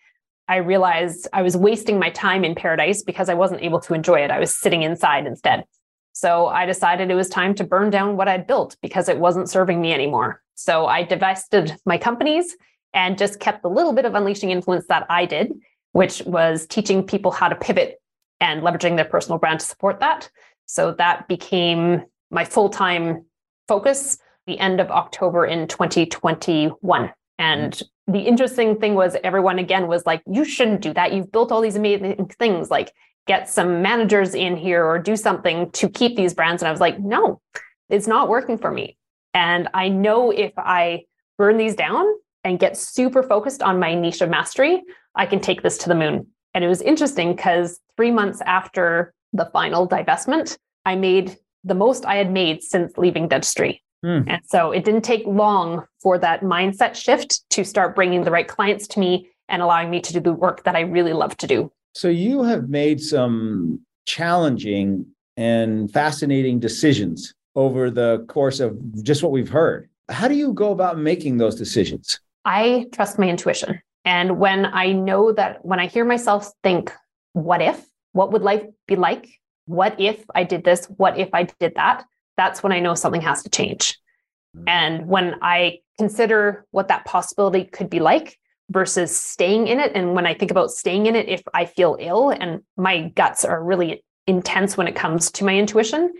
[0.46, 4.20] I realized I was wasting my time in paradise because I wasn't able to enjoy
[4.20, 4.30] it.
[4.30, 5.64] I was sitting inside instead.
[6.12, 9.50] So I decided it was time to burn down what I'd built because it wasn't
[9.50, 10.42] serving me anymore.
[10.54, 12.56] So I divested my companies
[12.94, 15.52] and just kept the little bit of unleashing influence that I did,
[15.92, 18.00] which was teaching people how to pivot
[18.40, 20.30] and leveraging their personal brand to support that.
[20.66, 23.24] So that became my full time
[23.66, 27.12] focus the end of October in 2021.
[27.38, 31.12] And the interesting thing was everyone again was like, you shouldn't do that.
[31.12, 32.70] You've built all these amazing things.
[32.70, 32.92] Like
[33.26, 36.62] get some managers in here or do something to keep these brands.
[36.62, 37.40] And I was like, no,
[37.90, 38.96] it's not working for me.
[39.34, 41.04] And I know if I
[41.36, 42.06] burn these down
[42.42, 44.82] and get super focused on my niche of mastery,
[45.14, 46.28] I can take this to the moon.
[46.58, 52.04] And it was interesting because three months after the final divestment, I made the most
[52.04, 53.80] I had made since leaving dentistry.
[54.02, 54.22] Hmm.
[54.26, 58.48] And so it didn't take long for that mindset shift to start bringing the right
[58.48, 61.46] clients to me and allowing me to do the work that I really love to
[61.46, 61.70] do.
[61.94, 69.30] So you have made some challenging and fascinating decisions over the course of just what
[69.30, 69.88] we've heard.
[70.08, 72.18] How do you go about making those decisions?
[72.44, 73.80] I trust my intuition.
[74.08, 76.94] And when I know that when I hear myself think,
[77.34, 77.84] what if?
[78.12, 79.28] What would life be like?
[79.66, 80.86] What if I did this?
[80.86, 82.06] What if I did that?
[82.38, 83.98] That's when I know something has to change.
[84.56, 84.64] Mm.
[84.66, 88.38] And when I consider what that possibility could be like,
[88.70, 89.92] versus staying in it.
[89.94, 93.44] And when I think about staying in it, if I feel ill and my guts
[93.44, 96.12] are really intense when it comes to my intuition,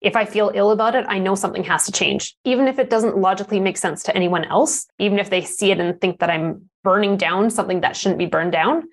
[0.00, 2.36] if I feel ill about it, I know something has to change.
[2.44, 5.78] Even if it doesn't logically make sense to anyone else, even if they see it
[5.78, 8.84] and think that I'm burning down something that shouldn't be burned down,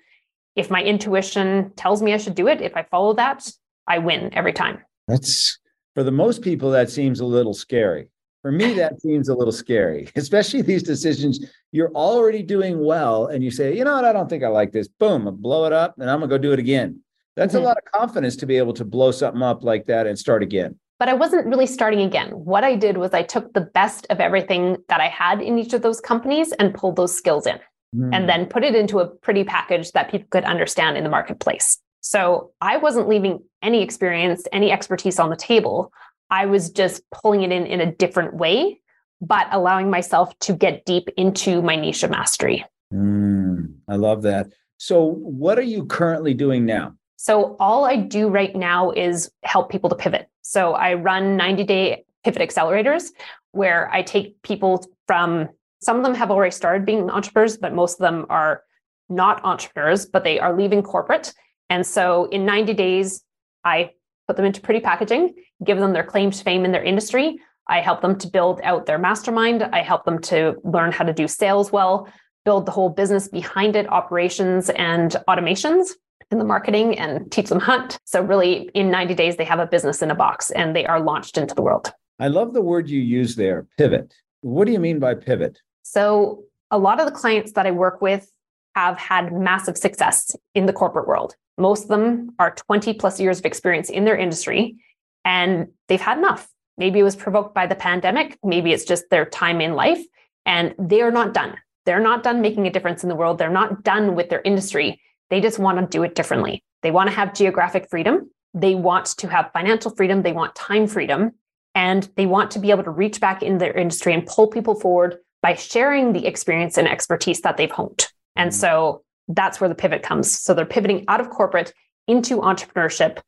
[0.56, 3.50] if my intuition tells me I should do it, if I follow that,
[3.86, 4.82] I win every time.
[5.08, 5.58] That's
[5.94, 8.10] for the most people, that seems a little scary.
[8.42, 11.44] For me, that seems a little scary, especially these decisions.
[11.72, 14.72] You're already doing well, and you say, you know what, I don't think I like
[14.72, 14.88] this.
[14.88, 17.00] Boom, I blow it up, and I'm gonna go do it again.
[17.36, 17.64] That's mm-hmm.
[17.64, 20.42] a lot of confidence to be able to blow something up like that and start
[20.42, 20.78] again.
[20.98, 22.28] But I wasn't really starting again.
[22.30, 25.72] What I did was I took the best of everything that I had in each
[25.72, 27.58] of those companies and pulled those skills in,
[27.94, 28.10] mm.
[28.12, 31.78] and then put it into a pretty package that people could understand in the marketplace.
[32.00, 35.92] So I wasn't leaving any experience, any expertise on the table.
[36.30, 38.80] I was just pulling it in in a different way,
[39.20, 42.64] but allowing myself to get deep into my niche of mastery.
[42.92, 44.48] Mm, I love that.
[44.78, 46.94] So, what are you currently doing now?
[47.16, 50.28] So, all I do right now is help people to pivot.
[50.42, 53.10] So, I run 90 day pivot accelerators
[53.52, 55.48] where I take people from
[55.80, 58.62] some of them have already started being entrepreneurs, but most of them are
[59.08, 61.32] not entrepreneurs, but they are leaving corporate.
[61.68, 63.22] And so in 90 days,
[63.64, 63.90] I
[64.26, 67.38] put them into pretty packaging, give them their claim to fame in their industry.
[67.66, 69.62] I help them to build out their mastermind.
[69.62, 72.08] I help them to learn how to do sales well,
[72.44, 75.90] build the whole business behind it, operations and automations
[76.30, 77.98] in the marketing and teach them hunt.
[78.04, 81.00] So really in 90 days they have a business in a box and they are
[81.00, 81.92] launched into the world.
[82.18, 84.14] I love the word you use there, pivot.
[84.42, 85.60] What do you mean by pivot?
[85.82, 88.30] So a lot of the clients that I work with
[88.74, 91.34] have had massive success in the corporate world.
[91.58, 94.76] Most of them are 20 plus years of experience in their industry
[95.24, 96.48] and they've had enough.
[96.78, 100.02] Maybe it was provoked by the pandemic, maybe it's just their time in life
[100.46, 101.56] and they are not done.
[101.86, 103.38] They're not done making a difference in the world.
[103.38, 105.00] They're not done with their industry.
[105.28, 106.62] They just want to do it differently.
[106.82, 108.30] They want to have geographic freedom.
[108.54, 110.22] They want to have financial freedom.
[110.22, 111.32] They want time freedom.
[111.74, 114.74] And they want to be able to reach back in their industry and pull people
[114.74, 118.06] forward by sharing the experience and expertise that they've honed.
[118.36, 118.54] And mm.
[118.54, 120.38] so that's where the pivot comes.
[120.38, 121.72] So they're pivoting out of corporate
[122.06, 123.18] into entrepreneurship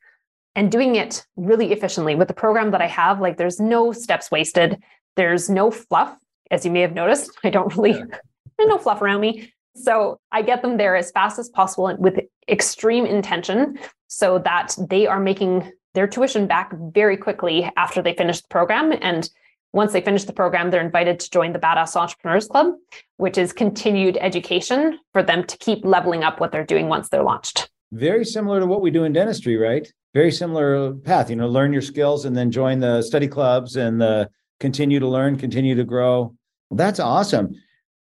[0.55, 3.21] and doing it really efficiently with the program that I have.
[3.21, 4.83] Like there's no steps wasted,
[5.17, 6.17] there's no fluff.
[6.51, 9.53] As you may have noticed, I don't really, there's no fluff around me.
[9.75, 15.07] So I get them there as fast as possible with extreme intention so that they
[15.07, 18.93] are making their tuition back very quickly after they finish the program.
[19.01, 19.29] And
[19.73, 22.75] once they finish the program, they're invited to join the Badass Entrepreneurs Club,
[23.17, 27.23] which is continued education for them to keep leveling up what they're doing once they're
[27.23, 27.71] launched.
[27.93, 29.91] Very similar to what we do in dentistry, right?
[30.15, 31.31] Very similar path.
[31.31, 34.29] You know, learn your skills and then join the study clubs and the
[34.61, 36.35] continue to learn, continue to grow.
[36.71, 37.55] That's awesome.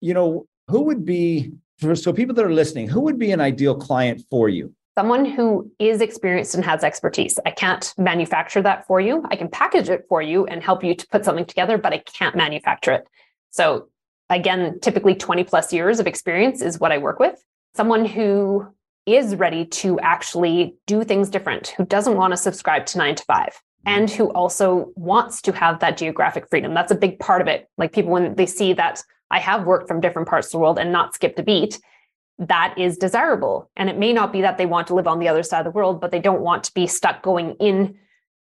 [0.01, 1.53] You know, who would be
[1.95, 5.73] so people that are listening who would be an ideal client for you someone who
[5.79, 7.39] is experienced and has expertise.
[7.47, 9.25] I can't manufacture that for you.
[9.31, 11.99] I can package it for you and help you to put something together but i
[12.19, 13.09] can't manufacture it.
[13.49, 13.89] So
[14.29, 17.43] again typically 20 plus years of experience is what i work with.
[17.75, 18.67] Someone who
[19.07, 23.25] is ready to actually do things different who doesn't want to subscribe to 9 to
[23.25, 26.75] 5 and who also wants to have that geographic freedom.
[26.75, 27.71] That's a big part of it.
[27.79, 30.79] Like people when they see that I have worked from different parts of the world
[30.79, 31.81] and not skipped a beat,
[32.41, 33.71] that is desirable.
[33.77, 35.65] And it may not be that they want to live on the other side of
[35.65, 37.97] the world, but they don't want to be stuck going in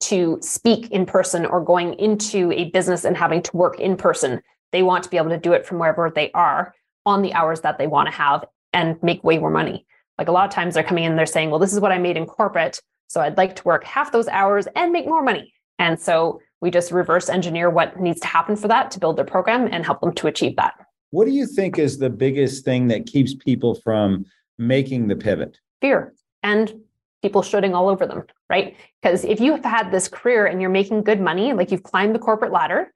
[0.00, 4.42] to speak in person or going into a business and having to work in person.
[4.72, 6.74] They want to be able to do it from wherever they are
[7.06, 9.86] on the hours that they want to have and make way more money.
[10.18, 11.98] Like a lot of times they're coming in, they're saying, well, this is what I
[11.98, 12.80] made in corporate.
[13.06, 15.54] So I'd like to work half those hours and make more money.
[15.78, 19.24] And so we just reverse engineer what needs to happen for that to build their
[19.24, 20.74] program and help them to achieve that.
[21.14, 24.26] What do you think is the biggest thing that keeps people from
[24.58, 25.60] making the pivot?
[25.80, 26.74] Fear and
[27.22, 28.76] people shooting all over them, right?
[29.00, 32.16] Because if you have had this career and you're making good money, like you've climbed
[32.16, 32.92] the corporate ladder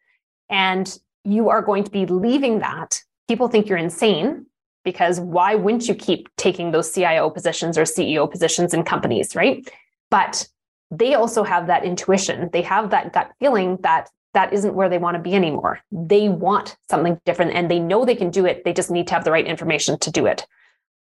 [0.51, 4.47] and you are going to be leaving that, people think you're insane
[4.85, 9.71] because why wouldn't you keep taking those CIO positions or CEO positions in companies, right?
[10.11, 10.49] But
[10.91, 12.51] they also have that intuition.
[12.53, 15.81] They have that gut feeling that that isn't where they want to be anymore.
[15.91, 18.63] They want something different and they know they can do it.
[18.65, 20.47] They just need to have the right information to do it.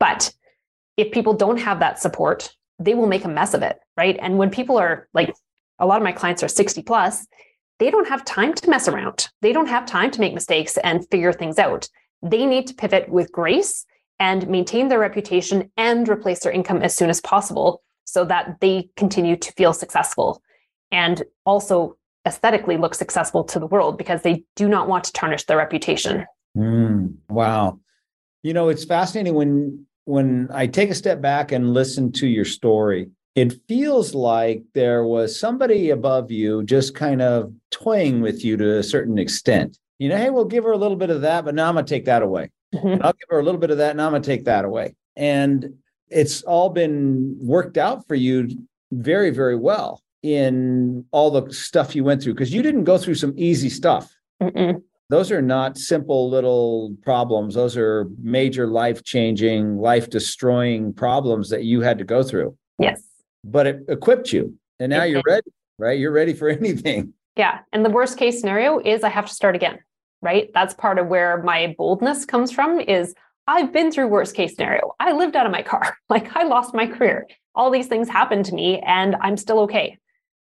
[0.00, 0.32] But
[0.96, 4.16] if people don't have that support, they will make a mess of it, right?
[4.22, 5.34] And when people are like,
[5.78, 7.26] a lot of my clients are 60 plus,
[7.78, 9.28] they don't have time to mess around.
[9.42, 11.90] They don't have time to make mistakes and figure things out.
[12.22, 13.84] They need to pivot with grace
[14.18, 18.88] and maintain their reputation and replace their income as soon as possible so that they
[18.96, 20.40] continue to feel successful
[20.90, 25.44] and also aesthetically look successful to the world because they do not want to tarnish
[25.44, 26.26] their reputation.
[26.56, 27.78] Mm, wow.
[28.42, 32.44] You know, it's fascinating when when I take a step back and listen to your
[32.44, 33.10] story.
[33.34, 38.78] It feels like there was somebody above you just kind of toying with you to
[38.78, 39.76] a certain extent.
[39.98, 41.84] You know, hey, we'll give her a little bit of that, but now I'm going
[41.84, 42.50] to take that away.
[42.74, 43.02] Mm-hmm.
[43.04, 44.94] I'll give her a little bit of that, now I'm going to take that away.
[45.16, 45.74] And
[46.08, 48.48] it's all been worked out for you
[48.92, 53.14] very, very well in all the stuff you went through because you didn't go through
[53.14, 54.12] some easy stuff.
[54.42, 54.82] Mm-mm.
[55.08, 57.54] Those are not simple little problems.
[57.54, 62.56] Those are major life changing, life destroying problems that you had to go through.
[62.80, 63.02] Yes.
[63.44, 64.58] But it equipped you.
[64.80, 65.48] And now you're ready,
[65.78, 65.96] right?
[65.96, 67.12] You're ready for anything.
[67.36, 67.60] Yeah.
[67.72, 69.78] And the worst case scenario is I have to start again,
[70.22, 70.50] right?
[70.52, 73.14] That's part of where my boldness comes from is
[73.46, 74.92] I've been through worst case scenario.
[74.98, 75.96] I lived out of my car.
[76.08, 77.28] Like I lost my career.
[77.54, 79.98] All these things happened to me and I'm still okay.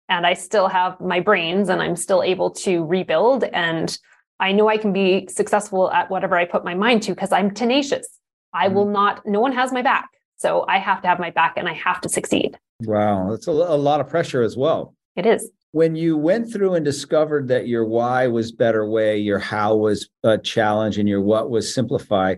[0.09, 3.97] And I still have my brains and I'm still able to rebuild and
[4.41, 7.53] I know I can be successful at whatever I put my mind to because I'm
[7.53, 8.07] tenacious.
[8.53, 8.93] I will mm.
[8.93, 10.09] not no one has my back.
[10.37, 12.57] So I have to have my back and I have to succeed.
[12.83, 14.95] Wow, that's a, a lot of pressure as well.
[15.15, 19.37] It is when you went through and discovered that your why was better way, your
[19.37, 22.35] how was a challenge, and your what was simplify,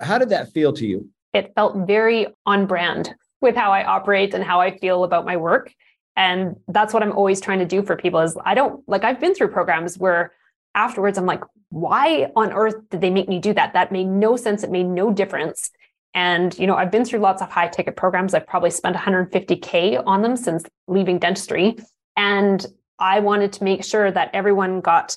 [0.00, 1.10] how did that feel to you?
[1.32, 5.36] it felt very on brand with how I operate and how I feel about my
[5.36, 5.72] work.
[6.20, 9.18] And that's what I'm always trying to do for people is I don't like I've
[9.18, 10.32] been through programs where
[10.74, 13.72] afterwards I'm like, why on earth did they make me do that?
[13.72, 14.62] That made no sense.
[14.62, 15.70] It made no difference.
[16.12, 18.34] And you know, I've been through lots of high ticket programs.
[18.34, 21.78] I've probably spent 150k on them since leaving dentistry.
[22.18, 22.66] And
[22.98, 25.16] I wanted to make sure that everyone got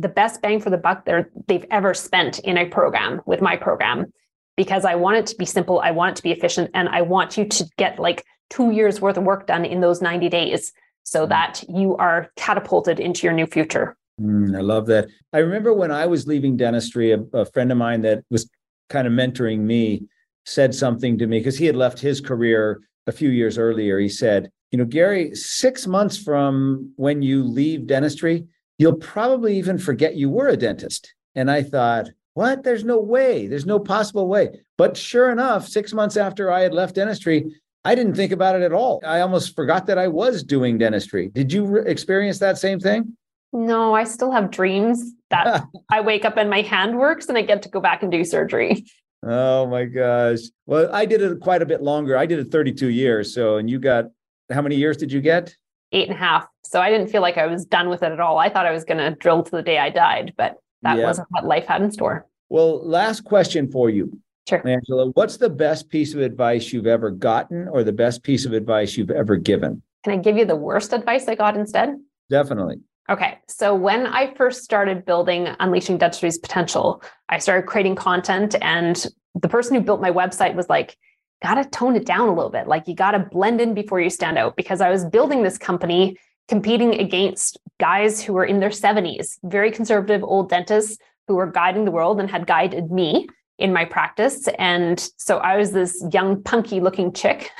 [0.00, 1.08] the best bang for the buck
[1.46, 4.12] they've ever spent in a program with my program
[4.56, 7.02] because I want it to be simple, I want it to be efficient, and I
[7.02, 10.72] want you to get like two years worth of work done in those 90 days
[11.04, 11.28] so mm.
[11.30, 13.96] that you are catapulted into your new future.
[14.20, 15.08] Mm, I love that.
[15.32, 18.48] I remember when I was leaving dentistry, a, a friend of mine that was
[18.88, 20.04] kind of mentoring me
[20.44, 23.98] said something to me because he had left his career a few years earlier.
[23.98, 28.46] He said, You know, Gary, six months from when you leave dentistry,
[28.78, 31.14] you'll probably even forget you were a dentist.
[31.34, 32.62] And I thought, what?
[32.62, 33.46] There's no way.
[33.46, 34.60] There's no possible way.
[34.78, 37.54] But sure enough, six months after I had left dentistry,
[37.84, 39.00] I didn't think about it at all.
[39.06, 41.28] I almost forgot that I was doing dentistry.
[41.28, 43.16] Did you re- experience that same thing?
[43.52, 47.42] No, I still have dreams that I wake up and my hand works and I
[47.42, 48.84] get to go back and do surgery.
[49.22, 50.38] Oh my gosh.
[50.66, 52.16] Well, I did it quite a bit longer.
[52.16, 53.34] I did it 32 years.
[53.34, 54.06] So, and you got
[54.50, 55.54] how many years did you get?
[55.92, 56.46] Eight and a half.
[56.64, 58.38] So I didn't feel like I was done with it at all.
[58.38, 61.04] I thought I was going to drill to the day I died, but that yeah.
[61.04, 62.26] wasn't what life had in store.
[62.48, 64.20] Well, last question for you.
[64.50, 64.66] Sure.
[64.66, 68.52] Angela, what's the best piece of advice you've ever gotten or the best piece of
[68.52, 69.80] advice you've ever given?
[70.02, 71.96] Can I give you the worst advice I got instead?
[72.30, 72.80] Definitely.
[73.08, 73.38] Okay.
[73.46, 79.06] So when I first started building Unleashing Dentistry's Potential, I started creating content and
[79.40, 80.96] the person who built my website was like,
[81.42, 82.66] gotta tone it down a little bit.
[82.66, 86.16] Like you gotta blend in before you stand out because I was building this company
[86.48, 90.98] competing against guys who were in their 70s, very conservative old dentists
[91.28, 93.28] who were guiding the world and had guided me
[93.60, 94.48] in my practice.
[94.58, 97.50] And so I was this young, punky looking chick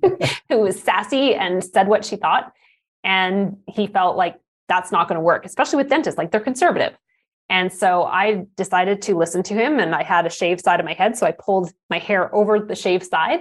[0.48, 2.52] who was sassy and said what she thought.
[3.04, 4.38] And he felt like
[4.68, 6.96] that's not going to work, especially with dentists, like they're conservative.
[7.48, 10.86] And so I decided to listen to him and I had a shaved side of
[10.86, 11.16] my head.
[11.16, 13.40] So I pulled my hair over the shaved side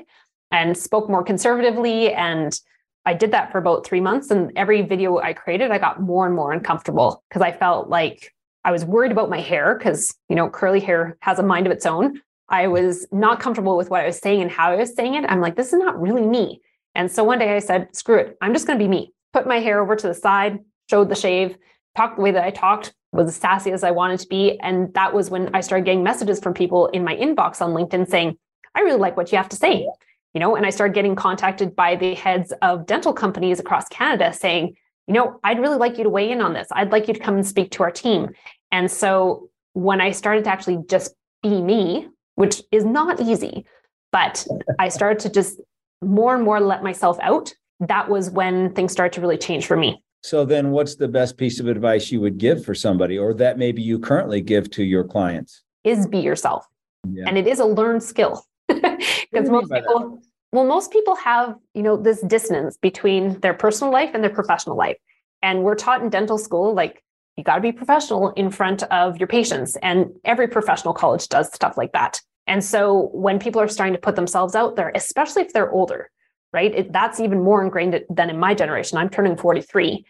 [0.51, 2.57] and spoke more conservatively and
[3.05, 4.29] I did that for about three months.
[4.31, 8.32] And every video I created, I got more and more uncomfortable because I felt like
[8.65, 11.73] I was worried about my hair because, you know, curly hair has a mind of
[11.73, 12.21] its own.
[12.49, 15.25] I was not comfortable with what I was saying and how I was saying it.
[15.27, 16.61] I'm like, this is not really me.
[16.95, 18.37] And so one day I said, screw it.
[18.41, 19.13] I'm just going to be me.
[19.33, 20.59] Put my hair over to the side,
[20.89, 21.57] showed the shave,
[21.97, 24.59] talked the way that I talked, was as sassy as I wanted to be.
[24.59, 28.09] And that was when I started getting messages from people in my inbox on LinkedIn
[28.09, 28.37] saying,
[28.75, 29.87] I really like what you have to say
[30.33, 34.33] you know, and I started getting contacted by the heads of dental companies across Canada
[34.33, 34.75] saying,
[35.07, 36.67] you know, I'd really like you to weigh in on this.
[36.71, 38.29] I'd like you to come and speak to our team.
[38.71, 43.65] And so when I started to actually just be me, which is not easy,
[44.11, 44.45] but
[44.79, 45.59] I started to just
[46.01, 49.75] more and more let myself out, that was when things started to really change for
[49.75, 50.01] me.
[50.21, 53.57] So then what's the best piece of advice you would give for somebody or that
[53.57, 55.63] maybe you currently give to your clients?
[55.83, 56.65] Is be yourself.
[57.09, 57.25] Yeah.
[57.27, 60.21] And it is a learned skill because most people
[60.53, 64.77] well most people have you know this dissonance between their personal life and their professional
[64.77, 64.97] life.
[65.41, 67.03] And we're taught in dental school like
[67.35, 69.75] you got to be professional in front of your patients.
[69.77, 72.21] And every professional college does stuff like that.
[72.47, 76.09] And so when people are starting to put themselves out there especially if they're older
[76.53, 78.97] right it, that's even more ingrained than in my generation.
[78.97, 80.05] I'm turning 43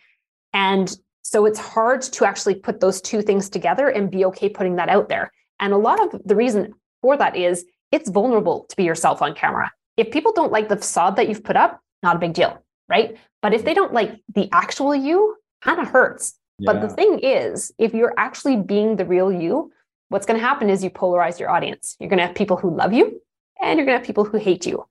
[0.53, 4.75] and so it's hard to actually put those two things together and be okay putting
[4.75, 5.31] that out there.
[5.59, 9.33] And a lot of the reason for that is it's vulnerable to be yourself on
[9.33, 9.71] camera.
[9.97, 13.17] If people don't like the facade that you've put up, not a big deal, right?
[13.41, 16.35] But if they don't like the actual you, kind of hurts.
[16.59, 16.73] Yeah.
[16.73, 19.71] But the thing is, if you're actually being the real you,
[20.09, 21.95] what's going to happen is you polarize your audience.
[21.99, 23.21] You're going to have people who love you
[23.61, 24.85] and you're going to have people who hate you.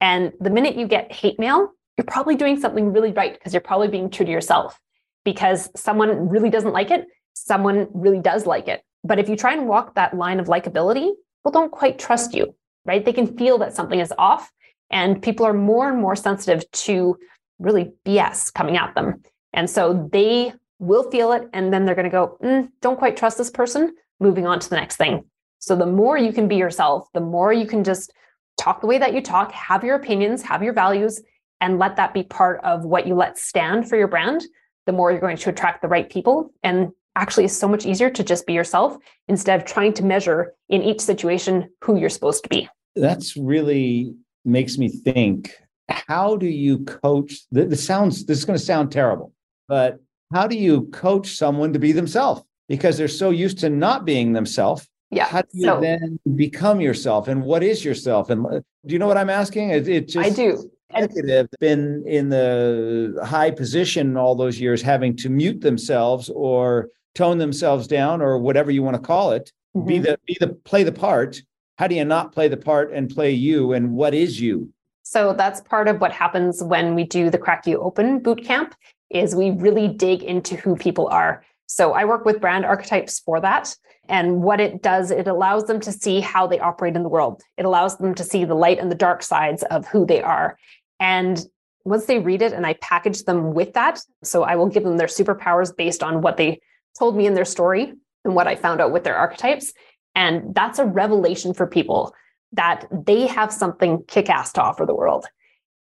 [0.00, 3.60] And the minute you get hate mail, you're probably doing something really right because you're
[3.60, 4.80] probably being true to yourself
[5.24, 8.82] because someone really doesn't like it, someone really does like it.
[9.04, 12.54] But if you try and walk that line of likability, people don't quite trust you,
[12.84, 13.04] right?
[13.04, 14.50] They can feel that something is off,
[14.90, 17.16] and people are more and more sensitive to
[17.58, 19.22] really BS coming at them.
[19.52, 23.16] And so they will feel it, and then they're going to go, mm, don't quite
[23.16, 25.24] trust this person, moving on to the next thing.
[25.58, 28.12] So the more you can be yourself, the more you can just
[28.56, 31.22] talk the way that you talk, have your opinions, have your values,
[31.60, 34.42] and let that be part of what you let stand for your brand,
[34.86, 36.52] the more you're going to attract the right people.
[36.62, 38.96] And actually is so much easier to just be yourself
[39.28, 42.68] instead of trying to measure in each situation who you're supposed to be.
[42.96, 45.52] That's really makes me think
[45.88, 49.32] how do you coach this sounds this is going to sound terrible
[49.68, 49.98] but
[50.32, 54.32] how do you coach someone to be themselves because they're so used to not being
[54.32, 55.26] themselves Yeah.
[55.26, 57.26] How do you so, then become yourself?
[57.26, 58.30] And what is yourself?
[58.30, 59.70] And uh, do you know what I'm asking?
[59.70, 60.70] It, it just I do.
[60.94, 67.38] executive been in the high position all those years, having to mute themselves or tone
[67.38, 69.52] themselves down or whatever you want to call it.
[69.76, 69.86] Mhm.
[69.86, 71.42] Be the be the play the part.
[71.78, 73.72] How do you not play the part and play you?
[73.72, 74.72] And what is you?
[75.02, 78.74] So that's part of what happens when we do the Crack You Open boot camp
[79.10, 81.42] is we really dig into who people are.
[81.66, 83.74] So I work with brand archetypes for that.
[84.08, 87.42] And what it does, it allows them to see how they operate in the world.
[87.56, 90.58] It allows them to see the light and the dark sides of who they are.
[90.98, 91.44] And
[91.84, 94.96] once they read it and I package them with that, so I will give them
[94.96, 96.60] their superpowers based on what they
[96.98, 97.92] told me in their story
[98.24, 99.72] and what I found out with their archetypes.
[100.14, 102.14] And that's a revelation for people
[102.52, 105.26] that they have something kick ass to offer the world.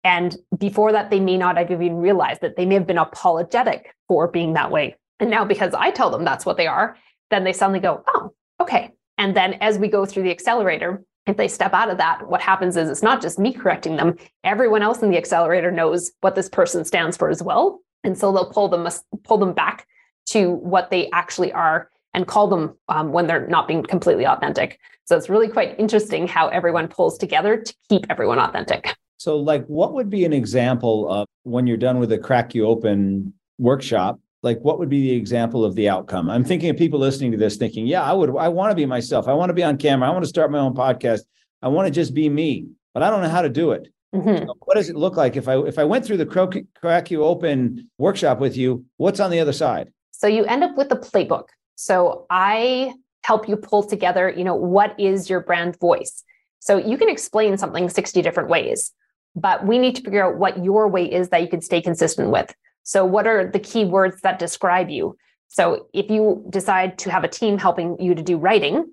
[0.04, 3.94] And before that, they may not have even realized that they may have been apologetic
[4.08, 4.96] for being that way.
[5.20, 6.96] And now, because I tell them that's what they are,
[7.30, 8.92] then they suddenly go, oh, okay.
[9.18, 12.42] And then as we go through the accelerator, if they step out of that, what
[12.42, 14.16] happens is it's not just me correcting them.
[14.44, 17.82] Everyone else in the accelerator knows what this person stands for as well.
[18.04, 18.88] And so they'll pull them
[19.24, 19.86] pull them back
[20.32, 24.80] to what they actually are and call them um, when they're not being completely authentic.
[25.06, 28.96] So it's really quite interesting how everyone pulls together to keep everyone authentic.
[29.18, 32.66] So, like, what would be an example of when you're done with the Crack You
[32.66, 34.20] Open workshop?
[34.44, 36.30] Like, what would be the example of the outcome?
[36.30, 38.86] I'm thinking of people listening to this thinking, yeah, I would, I want to be
[38.86, 39.28] myself.
[39.28, 40.08] I want to be on camera.
[40.08, 41.22] I want to start my own podcast.
[41.62, 43.90] I want to just be me, but I don't know how to do it.
[44.16, 44.48] Mhm.
[44.48, 47.24] So what does it look like if I if I went through the Crack You
[47.24, 48.86] Open workshop with you?
[48.98, 49.92] What's on the other side?
[50.20, 51.46] So you end up with a playbook.
[51.76, 52.94] So I
[53.24, 56.26] help you pull together, you know, what is your brand voice?
[56.60, 58.92] So you can explain something 60 different ways,
[59.34, 62.32] but we need to figure out what your way is that you can stay consistent
[62.32, 62.54] with.
[62.84, 65.16] So what are the key words that describe you?
[65.48, 68.92] So if you decide to have a team helping you to do writing,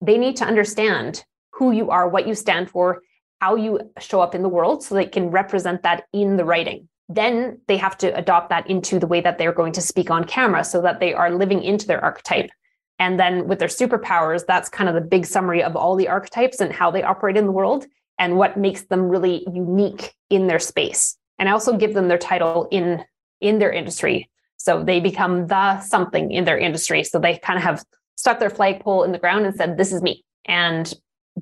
[0.00, 1.24] they need to understand
[1.54, 3.02] who you are, what you stand for,
[3.40, 6.88] how you show up in the world so they can represent that in the writing
[7.08, 10.24] then they have to adopt that into the way that they're going to speak on
[10.24, 12.50] camera so that they are living into their archetype.
[12.98, 16.60] And then with their superpowers, that's kind of the big summary of all the archetypes
[16.60, 17.86] and how they operate in the world
[18.18, 21.16] and what makes them really unique in their space.
[21.38, 23.04] And I also give them their title in
[23.40, 24.28] in their industry.
[24.56, 27.04] So they become the something in their industry.
[27.04, 27.84] So they kind of have
[28.16, 30.24] stuck their flagpole in the ground and said, This is me.
[30.44, 30.92] And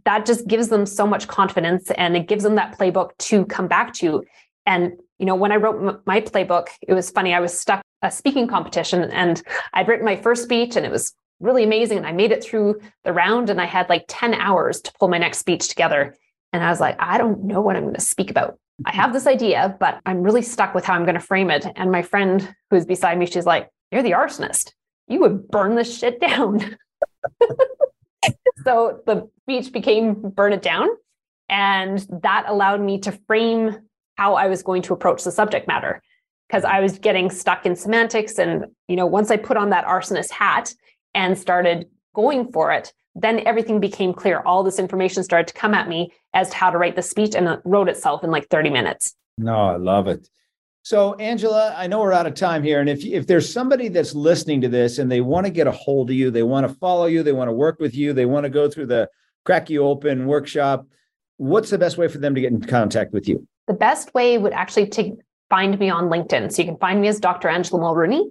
[0.04, 3.66] that just gives them so much confidence and it gives them that playbook to come
[3.66, 4.22] back to.
[4.66, 7.34] And you know, when I wrote m- my playbook, it was funny.
[7.34, 9.42] I was stuck a speaking competition and
[9.72, 11.98] I'd written my first speech and it was really amazing.
[11.98, 15.08] And I made it through the round and I had like 10 hours to pull
[15.08, 16.16] my next speech together.
[16.52, 18.58] And I was like, I don't know what I'm going to speak about.
[18.84, 21.66] I have this idea, but I'm really stuck with how I'm going to frame it.
[21.76, 24.72] And my friend who's beside me, she's like, You're the arsonist.
[25.08, 26.76] You would burn this shit down.
[28.64, 30.88] so the speech became Burn It Down.
[31.48, 33.78] And that allowed me to frame
[34.16, 36.02] how I was going to approach the subject matter
[36.48, 38.38] because I was getting stuck in semantics.
[38.38, 40.74] And, you know, once I put on that arsonist hat
[41.14, 44.40] and started going for it, then everything became clear.
[44.40, 47.34] All this information started to come at me as to how to write the speech
[47.34, 49.14] and it wrote itself in like 30 minutes.
[49.38, 50.28] No, I love it.
[50.82, 52.80] So, Angela, I know we're out of time here.
[52.80, 55.72] And if, if there's somebody that's listening to this and they want to get a
[55.72, 58.26] hold of you, they want to follow you, they want to work with you, they
[58.26, 59.08] want to go through the
[59.44, 60.86] Crack You Open workshop,
[61.38, 63.46] what's the best way for them to get in contact with you?
[63.66, 65.16] The best way would actually to
[65.50, 66.52] find me on LinkedIn.
[66.52, 67.48] So you can find me as Dr.
[67.48, 68.28] Angela Mulrooney.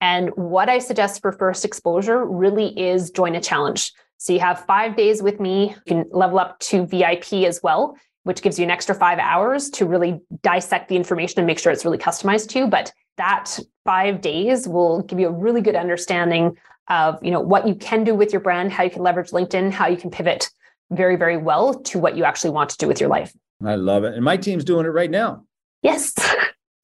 [0.00, 3.92] And what I suggest for first exposure really is join a challenge.
[4.18, 5.74] So you have five days with me.
[5.86, 9.70] You can level up to VIP as well, which gives you an extra five hours
[9.70, 12.66] to really dissect the information and make sure it's really customized to you.
[12.66, 16.56] But that five days will give you a really good understanding
[16.88, 19.70] of you know what you can do with your brand, how you can leverage LinkedIn,
[19.70, 20.50] how you can pivot
[20.90, 23.32] very, very well to what you actually want to do with your life.
[23.66, 24.14] I love it.
[24.14, 25.44] And my team's doing it right now.
[25.82, 26.12] Yes.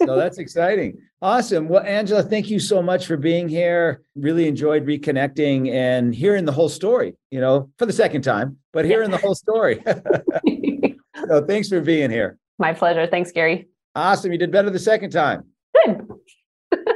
[0.05, 0.99] So that's exciting.
[1.21, 1.69] Awesome.
[1.69, 4.03] Well, Angela, thank you so much for being here.
[4.15, 8.85] Really enjoyed reconnecting and hearing the whole story, you know, for the second time, but
[8.85, 9.83] hearing the whole story.
[11.29, 12.39] so thanks for being here.
[12.59, 13.07] My pleasure.
[13.07, 13.69] Thanks, Gary.
[13.95, 14.31] Awesome.
[14.33, 15.45] You did better the second time.
[15.85, 16.07] Good.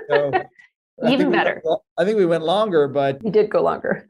[0.09, 0.31] So
[1.09, 1.61] Even we better.
[1.65, 4.07] went- I think we went longer, but You did go longer.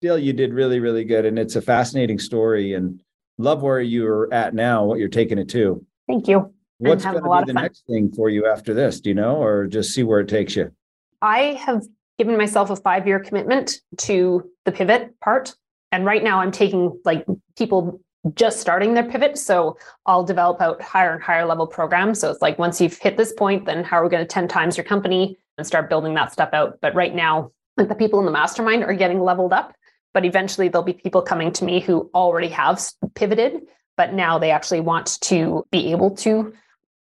[0.00, 1.26] still you did really, really good.
[1.26, 3.02] And it's a fascinating story and
[3.42, 5.84] love where you're at now, what you're taking it to.
[6.06, 6.52] Thank you.
[6.78, 9.00] What's going to be the next thing for you after this?
[9.00, 10.72] Do you know, or just see where it takes you?
[11.20, 11.82] I have
[12.18, 15.54] given myself a five year commitment to the pivot part.
[15.92, 17.24] And right now I'm taking like
[17.56, 18.00] people
[18.34, 19.36] just starting their pivot.
[19.38, 19.76] So
[20.06, 22.20] I'll develop out higher and higher level programs.
[22.20, 24.48] So it's like once you've hit this point, then how are we going to 10
[24.48, 26.78] times your company and start building that stuff out?
[26.80, 29.74] But right now, like the people in the mastermind are getting leveled up.
[30.14, 32.82] But eventually there'll be people coming to me who already have
[33.14, 33.62] pivoted,
[33.96, 36.52] but now they actually want to be able to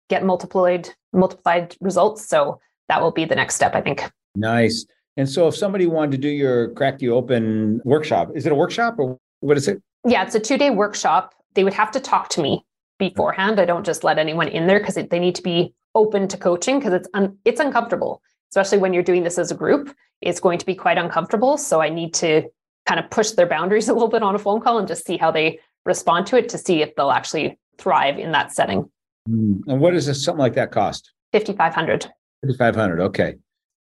[0.10, 2.28] get multiplied multiplied results.
[2.28, 4.10] So that will be the next step, I think.
[4.36, 4.86] Nice.
[5.18, 8.56] And so if somebody wanted to do your crack you open workshop, is it a
[8.56, 9.82] workshop or what is it?
[10.06, 11.34] Yeah, it's a two day workshop.
[11.56, 12.64] They would have to talk to me
[13.00, 13.60] beforehand.
[13.60, 16.80] I don't just let anyone in there because they need to be open to coaching
[16.80, 19.94] because it's un- it's uncomfortable, especially when you're doing this as a group.
[20.22, 21.58] It's going to be quite uncomfortable.
[21.58, 22.44] So I need to
[22.90, 25.18] kind of push their boundaries a little bit on a phone call and just see
[25.18, 28.90] how they respond to it to see if they'll actually thrive in that setting.
[29.30, 29.62] Mm.
[29.68, 31.14] And what does this, something like that cost?
[31.32, 32.10] 5500
[32.46, 33.36] 5500 Okay.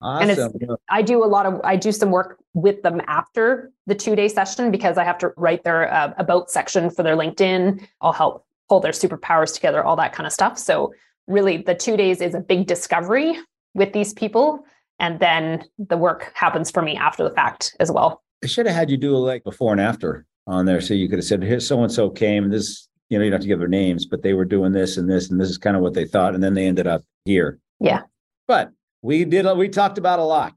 [0.01, 0.29] Awesome.
[0.29, 3.95] And it's, I do a lot of, I do some work with them after the
[3.95, 7.85] two day session because I have to write their uh, about section for their LinkedIn.
[7.99, 10.57] I'll help pull their superpowers together, all that kind of stuff.
[10.57, 10.93] So,
[11.27, 13.37] really, the two days is a big discovery
[13.73, 14.65] with these people.
[14.99, 18.23] And then the work happens for me after the fact as well.
[18.43, 20.81] I should have had you do a like before and after on there.
[20.81, 22.49] So you could have said, here, so and so came.
[22.49, 24.97] This, you know, you don't have to give their names, but they were doing this
[24.97, 26.33] and this, and this is kind of what they thought.
[26.35, 27.59] And then they ended up here.
[27.79, 28.03] Yeah.
[28.47, 28.71] But
[29.01, 30.53] we did, we talked about a lot.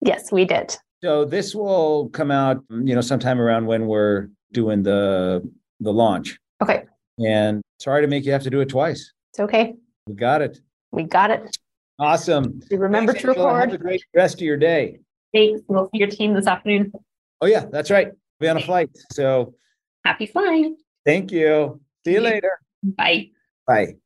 [0.00, 0.76] Yes, we did.
[1.02, 5.46] So this will come out, you know, sometime around when we're doing the
[5.80, 6.38] the launch.
[6.62, 6.84] Okay.
[7.18, 9.12] And sorry to make you have to do it twice.
[9.32, 9.74] It's okay.
[10.06, 10.60] We got it.
[10.92, 11.58] We got it.
[11.98, 12.60] Awesome.
[12.70, 13.70] remember Thanks, to record.
[13.70, 15.00] Have a great rest of your day.
[15.34, 15.60] Thanks.
[15.68, 16.92] We'll see your team this afternoon.
[17.44, 18.08] Oh yeah, that's right.
[18.40, 18.88] Be on a flight.
[19.12, 19.52] So
[20.02, 20.78] happy flying.
[21.04, 21.78] Thank you.
[22.02, 22.58] See you later.
[22.82, 23.32] Bye.
[23.66, 23.96] Bye.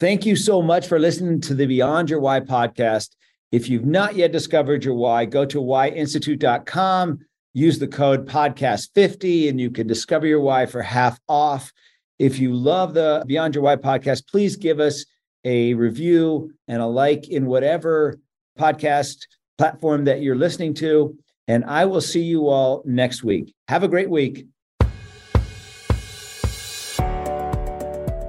[0.00, 3.10] Thank you so much for listening to the Beyond Your Why podcast.
[3.52, 7.18] If you've not yet discovered your why, go to whyinstitute.com,
[7.52, 11.70] use the code podcast50, and you can discover your why for half off.
[12.18, 15.04] If you love the Beyond Your Why podcast, please give us
[15.44, 18.18] a review and a like in whatever
[18.58, 19.26] podcast
[19.58, 21.18] platform that you're listening to.
[21.48, 23.54] And I will see you all next week.
[23.68, 24.46] Have a great week.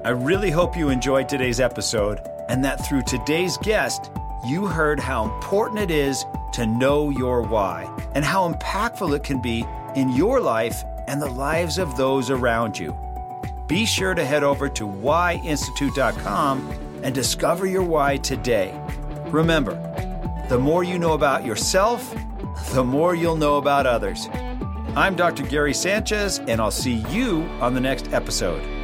[0.04, 4.10] I really hope you enjoyed today's episode and that through today's guest,
[4.46, 9.42] you heard how important it is to know your why and how impactful it can
[9.42, 9.66] be
[9.96, 12.96] in your life and the lives of those around you.
[13.66, 18.80] Be sure to head over to whyinstitute.com and discover your why today.
[19.26, 19.74] Remember,
[20.48, 22.14] the more you know about yourself,
[22.72, 24.28] the more you'll know about others.
[24.96, 25.44] I'm Dr.
[25.44, 28.77] Gary Sanchez, and I'll see you on the next episode.